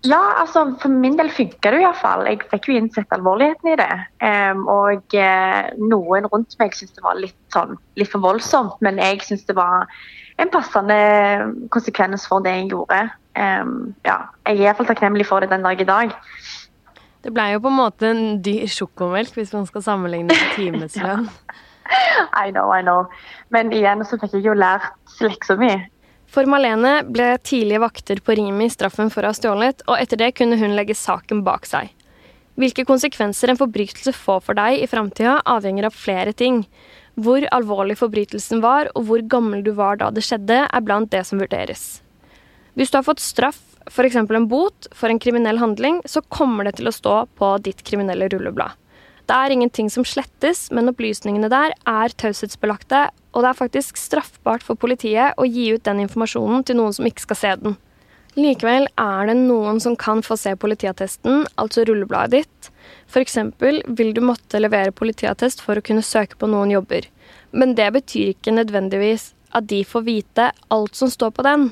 Ja, 0.01 0.21
altså 0.41 0.63
for 0.81 0.89
min 0.89 1.17
del 1.17 1.29
funka 1.29 1.71
det 1.73 1.83
iallfall. 1.83 2.25
Jeg 2.25 2.41
fikk 2.49 2.71
jo 2.71 2.77
innsett 2.79 3.11
alvorligheten 3.13 3.69
i 3.69 3.77
det. 3.77 3.91
Um, 4.23 4.63
og 4.71 5.13
uh, 5.13 5.69
noen 5.77 6.25
rundt 6.31 6.57
meg 6.61 6.73
syntes 6.73 6.97
det 6.97 7.05
var 7.05 7.19
litt, 7.21 7.37
sånn, 7.53 7.77
litt 7.99 8.09
for 8.09 8.23
voldsomt, 8.23 8.79
men 8.81 8.97
jeg 9.01 9.21
syns 9.27 9.45
det 9.49 9.57
var 9.59 9.85
en 10.41 10.49
passende 10.49 10.97
konsekvens 11.73 12.25
for 12.29 12.41
det 12.41 12.55
jeg 12.55 12.71
gjorde. 12.73 13.03
Um, 13.31 13.93
ja, 14.03 14.17
jeg 14.45 14.57
er 14.57 14.65
iallfall 14.65 14.89
takknemlig 14.89 15.25
for 15.29 15.43
det 15.43 15.51
den 15.53 15.63
dag 15.63 15.79
i 15.79 15.87
dag. 15.87 16.15
Det 17.21 17.31
ble 17.33 17.51
jo 17.53 17.61
på 17.61 17.69
en 17.69 17.77
måte 17.77 18.09
en 18.09 18.23
dyr 18.43 18.65
sjokomelk 18.71 19.35
hvis 19.37 19.53
man 19.53 19.67
skal 19.69 19.85
sammenligne 19.85 20.33
med 20.33 20.55
timeslønn. 20.57 21.29
I 22.45 22.51
know, 22.51 22.71
I 22.73 22.81
know. 22.81 23.07
Men 23.53 23.71
igjen 23.75 24.03
så 24.07 24.19
fikk 24.19 24.37
jeg 24.37 24.47
jo 24.49 24.57
lært 24.57 24.89
leksa 25.21 25.57
mi. 25.59 25.71
For 26.31 26.47
Malene 26.47 27.01
ble 27.03 27.33
tidlige 27.43 27.81
vakter 27.83 28.21
på 28.23 28.37
Rimi 28.39 28.69
straffen 28.71 29.11
for 29.11 29.25
å 29.25 29.33
ha 29.33 29.35
stjålet, 29.35 29.83
og 29.89 29.99
etter 29.99 30.19
det 30.21 30.31
kunne 30.37 30.59
hun 30.61 30.77
legge 30.77 30.95
saken 30.95 31.43
bak 31.43 31.67
seg. 31.67 31.91
Hvilke 32.59 32.85
konsekvenser 32.87 33.51
en 33.51 33.59
forbrytelse 33.59 34.13
får 34.15 34.39
for 34.45 34.57
deg 34.57 34.79
i 34.79 34.87
framtida, 34.87 35.39
avhenger 35.49 35.89
av 35.89 35.97
flere 35.97 36.31
ting. 36.35 36.63
Hvor 37.19 37.43
alvorlig 37.51 37.97
forbrytelsen 37.99 38.63
var, 38.63 38.87
og 38.95 39.09
hvor 39.09 39.23
gammel 39.27 39.63
du 39.65 39.73
var 39.75 39.99
da 39.99 40.07
det 40.15 40.23
skjedde, 40.23 40.63
er 40.67 40.87
blant 40.87 41.11
det 41.11 41.25
som 41.27 41.41
vurderes. 41.43 41.99
Hvis 42.77 42.91
du 42.91 42.97
har 42.99 43.07
fått 43.07 43.23
straff, 43.23 43.59
f.eks. 43.89 44.15
en 44.15 44.47
bot, 44.47 44.87
for 44.95 45.11
en 45.11 45.19
kriminell 45.19 45.59
handling, 45.59 46.01
så 46.05 46.21
kommer 46.21 46.67
det 46.67 46.77
til 46.79 46.87
å 46.87 46.95
stå 46.95 47.15
på 47.35 47.55
ditt 47.65 47.83
kriminelle 47.87 48.29
rulleblad. 48.31 48.77
Det 49.27 49.37
er 49.37 49.53
ingenting 49.53 49.89
som 49.91 50.05
slettes, 50.07 50.65
men 50.75 50.91
opplysningene 50.91 51.49
der 51.51 51.75
er 51.87 52.15
taushetsbelagte, 52.19 53.05
og 53.31 53.43
det 53.43 53.51
er 53.51 53.59
faktisk 53.59 53.99
straffbart 53.99 54.65
for 54.65 54.79
politiet 54.79 55.37
å 55.39 55.47
gi 55.47 55.69
ut 55.75 55.85
den 55.87 56.01
informasjonen 56.03 56.65
til 56.67 56.79
noen 56.79 56.95
som 56.95 57.07
ikke 57.07 57.25
skal 57.27 57.39
se 57.39 57.53
den. 57.61 57.77
Likevel 58.39 58.87
er 58.99 59.27
det 59.27 59.35
noen 59.41 59.81
som 59.83 59.97
kan 59.99 60.21
få 60.23 60.37
se 60.39 60.53
politiattesten, 60.55 61.45
altså 61.59 61.83
rullebladet 61.87 62.41
ditt. 62.41 62.71
F.eks. 63.11 63.37
vil 63.59 64.13
du 64.15 64.21
måtte 64.23 64.61
levere 64.61 64.95
politiattest 64.95 65.63
for 65.63 65.75
å 65.75 65.83
kunne 65.83 66.03
søke 66.05 66.39
på 66.39 66.47
noen 66.47 66.71
jobber. 66.71 67.07
Men 67.51 67.75
det 67.75 67.89
betyr 67.91 68.31
ikke 68.31 68.55
nødvendigvis 68.55 69.33
at 69.51 69.67
de 69.67 69.81
får 69.83 70.07
vite 70.07 70.47
alt 70.71 70.95
som 70.95 71.11
står 71.11 71.35
på 71.35 71.43
den. 71.43 71.69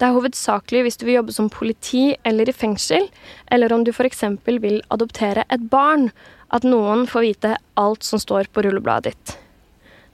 Det 0.00 0.08
er 0.08 0.16
hovedsakelig 0.16 0.80
hvis 0.86 0.96
du 0.96 1.04
vil 1.04 1.18
jobbe 1.18 1.32
som 1.36 1.50
politi 1.52 2.14
eller 2.24 2.48
i 2.48 2.56
fengsel, 2.56 3.10
eller 3.52 3.72
om 3.74 3.82
du 3.84 3.92
f.eks. 3.92 4.22
vil 4.48 4.78
adoptere 4.88 5.44
et 5.52 5.66
barn, 5.68 6.08
at 6.48 6.64
noen 6.64 7.04
får 7.06 7.26
vite 7.26 7.50
alt 7.76 8.06
som 8.06 8.22
står 8.22 8.48
på 8.48 8.64
rullebladet 8.64 9.12
ditt. 9.12 9.34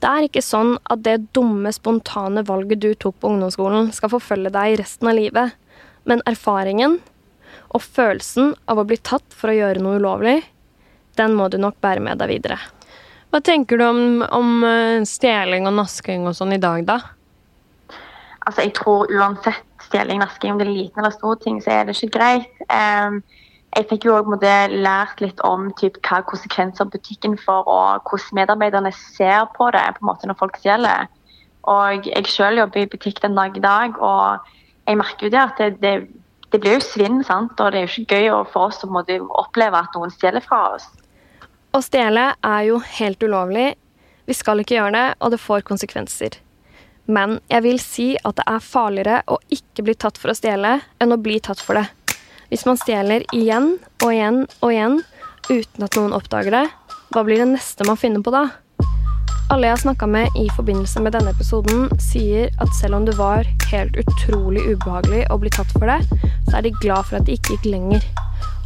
Det 0.03 0.11
er 0.11 0.27
ikke 0.27 0.42
sånn 0.42 0.75
at 0.90 1.05
det 1.07 1.31
dumme, 1.38 1.70
spontane 1.72 2.42
valget 2.49 2.83
du 2.83 2.90
tok 2.99 3.20
på 3.22 3.31
ungdomsskolen, 3.31 3.92
skal 3.94 4.11
forfølge 4.12 4.51
deg 4.59 4.75
resten 4.83 5.09
av 5.09 5.16
livet, 5.20 5.55
men 6.03 6.22
erfaringen 6.27 6.99
og 7.70 7.83
følelsen 7.83 8.57
av 8.66 8.83
å 8.83 8.87
bli 8.90 8.99
tatt 8.99 9.38
for 9.38 9.53
å 9.53 9.57
gjøre 9.57 9.83
noe 9.85 10.01
ulovlig, 10.03 10.40
den 11.16 11.38
må 11.38 11.46
du 11.49 11.61
nok 11.62 11.79
bære 11.81 12.03
med 12.03 12.18
deg 12.20 12.35
videre. 12.35 12.59
Hva 13.31 13.38
tenker 13.44 13.79
du 13.79 13.87
om, 13.87 14.03
om 14.35 14.66
eh, 14.66 15.07
stjeling 15.07 15.70
og 15.70 15.79
nasking 15.79 16.27
og 16.27 16.35
sånn 16.38 16.57
i 16.59 16.61
dag, 16.62 16.83
da? 16.90 16.99
Altså, 18.46 18.62
jeg 18.62 18.77
tror 18.79 19.11
uansett 19.11 19.76
stjeling, 19.87 20.20
nasking, 20.22 20.53
om 20.53 20.61
det 20.61 20.66
er 20.66 20.75
liten 20.75 21.03
eller 21.03 21.14
stor 21.14 21.38
ting, 21.42 21.59
så 21.62 21.72
er 21.72 21.87
det 21.87 21.96
ikke 21.96 22.18
greit. 22.18 22.64
Um, 22.68 23.20
jeg 23.77 23.88
fikk 23.90 24.07
jo 24.09 24.14
også 24.16 24.53
lært 24.72 25.20
litt 25.20 25.40
om 25.44 25.68
typ, 25.77 25.99
hva 26.07 26.22
konsekvenser 26.25 26.88
butikken 26.88 27.37
får, 27.40 27.66
og 27.68 28.09
hvordan 28.09 28.38
medarbeiderne 28.40 28.92
ser 28.96 29.49
på 29.57 29.68
det 29.75 29.85
på 29.96 30.05
en 30.05 30.11
måte 30.11 30.31
når 30.31 30.38
folk 30.40 30.57
stjeler. 30.61 31.11
Og 31.68 32.07
jeg 32.07 32.31
selv 32.31 32.62
jobber 32.62 32.85
i 32.85 32.90
butikk 32.92 33.20
den 33.22 33.37
dag 33.37 33.57
i 33.57 33.64
dag, 33.64 33.99
og 33.99 34.46
jeg 34.87 35.01
merker 35.01 35.27
jo 35.27 35.35
det 35.35 35.42
at 35.42 35.61
det, 35.61 35.70
det, 35.83 35.94
det 36.55 36.61
blir 36.62 36.79
jo 36.79 36.85
svinn, 36.87 37.20
sant? 37.27 37.59
og 37.61 37.72
det 37.75 37.83
er 37.83 37.88
jo 37.88 38.05
ikke 38.05 38.22
gøy 38.22 38.46
for 38.53 38.70
oss 38.70 38.85
å 38.87 39.03
oppleve 39.42 39.83
at 39.83 39.99
noen 39.99 40.14
stjeler 40.14 40.44
fra 40.44 40.62
oss. 40.77 40.88
Å 41.77 41.83
stjele 41.85 42.31
er 42.40 42.62
jo 42.70 42.79
helt 43.01 43.22
ulovlig. 43.22 43.75
Vi 44.27 44.35
skal 44.35 44.62
ikke 44.62 44.79
gjøre 44.79 44.94
det, 44.94 45.07
og 45.20 45.35
det 45.35 45.42
får 45.42 45.66
konsekvenser. 45.66 46.38
Men 47.07 47.38
jeg 47.51 47.62
vil 47.66 47.79
si 47.83 48.09
at 48.27 48.38
det 48.38 48.47
er 48.51 48.64
farligere 48.64 49.21
å 49.31 49.38
ikke 49.53 49.85
bli 49.87 49.95
tatt 49.95 50.19
for 50.19 50.33
å 50.33 50.37
stjele 50.37 50.81
enn 51.03 51.14
å 51.14 51.21
bli 51.23 51.38
tatt 51.42 51.62
for 51.62 51.79
det. 51.79 51.87
Hvis 52.51 52.66
man 52.66 52.79
stjeler 52.79 53.25
igjen 53.35 53.77
og 54.03 54.11
igjen 54.11 54.45
og 54.61 54.69
igjen 54.71 55.01
uten 55.51 55.87
at 55.87 55.99
noen 55.99 56.14
oppdager 56.14 56.55
det, 56.55 56.66
hva 57.14 57.23
blir 57.27 57.42
det 57.42 57.51
neste 57.55 57.87
man 57.87 57.99
finner 57.99 58.23
på 58.23 58.35
da? 58.35 58.49
Alle 59.47 59.69
jeg 59.69 59.77
har 59.77 59.83
snakka 59.85 60.09
med 60.11 60.38
i 60.42 60.49
forbindelse 60.57 61.01
med 61.05 61.14
denne 61.14 61.31
episoden, 61.31 61.87
sier 62.03 62.51
at 62.62 62.73
selv 62.75 62.99
om 62.99 63.05
det 63.07 63.14
var 63.19 63.47
helt 63.71 63.95
utrolig 64.03 64.64
ubehagelig 64.66 65.23
å 65.31 65.38
bli 65.38 65.53
tatt 65.55 65.71
for 65.77 65.87
det, 65.87 66.01
så 66.49 66.59
er 66.59 66.66
de 66.66 66.75
glad 66.83 67.07
for 67.07 67.21
at 67.21 67.29
det 67.29 67.38
ikke 67.38 67.55
gikk 67.55 67.69
lenger. 67.77 68.03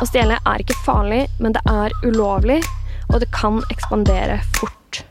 Å 0.00 0.08
stjele 0.08 0.40
er 0.40 0.64
ikke 0.64 0.80
farlig, 0.86 1.26
men 1.36 1.52
det 1.52 1.60
er 1.68 1.92
ulovlig, 2.06 2.62
og 3.10 3.20
det 3.20 3.28
kan 3.36 3.60
ekspandere 3.68 4.40
fort. 4.56 5.02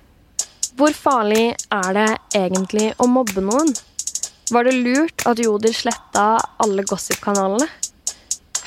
Hvor 0.80 0.94
farlig 0.96 1.58
er 1.76 1.90
det 1.92 2.12
egentlig 2.40 2.86
å 3.04 3.08
mobbe 3.12 3.42
noen? 3.44 3.74
Var 4.48 4.64
det 4.64 4.78
lurt 4.78 5.26
at 5.28 5.42
Joder 5.44 5.74
sletta 5.76 6.38
alle 6.64 6.86
gossip-kanalene? 6.88 7.66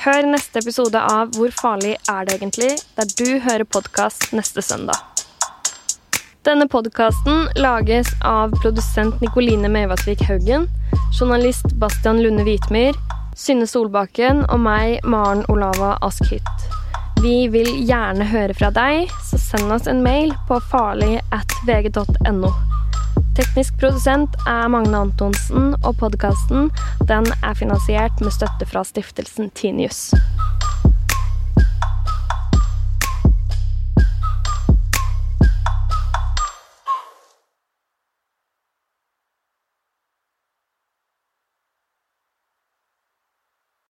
Hør 0.03 0.27
neste 0.29 0.61
episode 0.61 1.01
av 1.01 1.31
Hvor 1.33 1.49
farlig 1.57 1.95
er 1.97 2.27
det 2.27 2.35
egentlig? 2.35 2.69
der 2.99 3.09
du 3.17 3.39
hører 3.41 3.65
podkast 3.65 4.29
neste 4.37 4.61
søndag. 4.61 4.93
Denne 6.45 6.67
podkasten 6.69 7.47
lages 7.57 8.13
av 8.21 8.53
produsent 8.61 9.17
Nikoline 9.25 9.73
Mevasvik 9.73 10.21
Haugen, 10.29 10.69
journalist 11.17 11.73
Bastian 11.81 12.21
Lunde 12.21 12.45
Hvitmyr, 12.45 12.93
Synne 13.33 13.65
Solbakken 13.65 14.45
og 14.51 14.61
meg, 14.61 14.99
Maren 15.01 15.47
Olava 15.49 15.95
Askhytt. 16.05 16.62
Vi 17.23 17.47
vil 17.47 17.69
gjerne 17.87 18.25
høre 18.27 18.51
fra 18.57 18.67
deg, 18.75 19.11
så 19.23 19.37
send 19.39 19.71
oss 19.71 19.85
en 19.87 20.01
mail 20.03 20.33
på 20.49 20.57
farlig 20.67 21.21
at 21.31 21.53
vg.no. 21.63 22.49
Teknisk 23.37 23.77
produsent 23.79 24.35
er 24.43 24.67
Magne 24.73 25.05
Antonsen, 25.05 25.69
og 25.87 25.95
podkasten 26.01 26.67
er 27.07 27.55
finansiert 27.55 28.19
med 28.19 28.35
støtte 28.35 28.67
fra 28.67 28.83
stiftelsen 28.83 29.53
Tinius. 29.55 30.09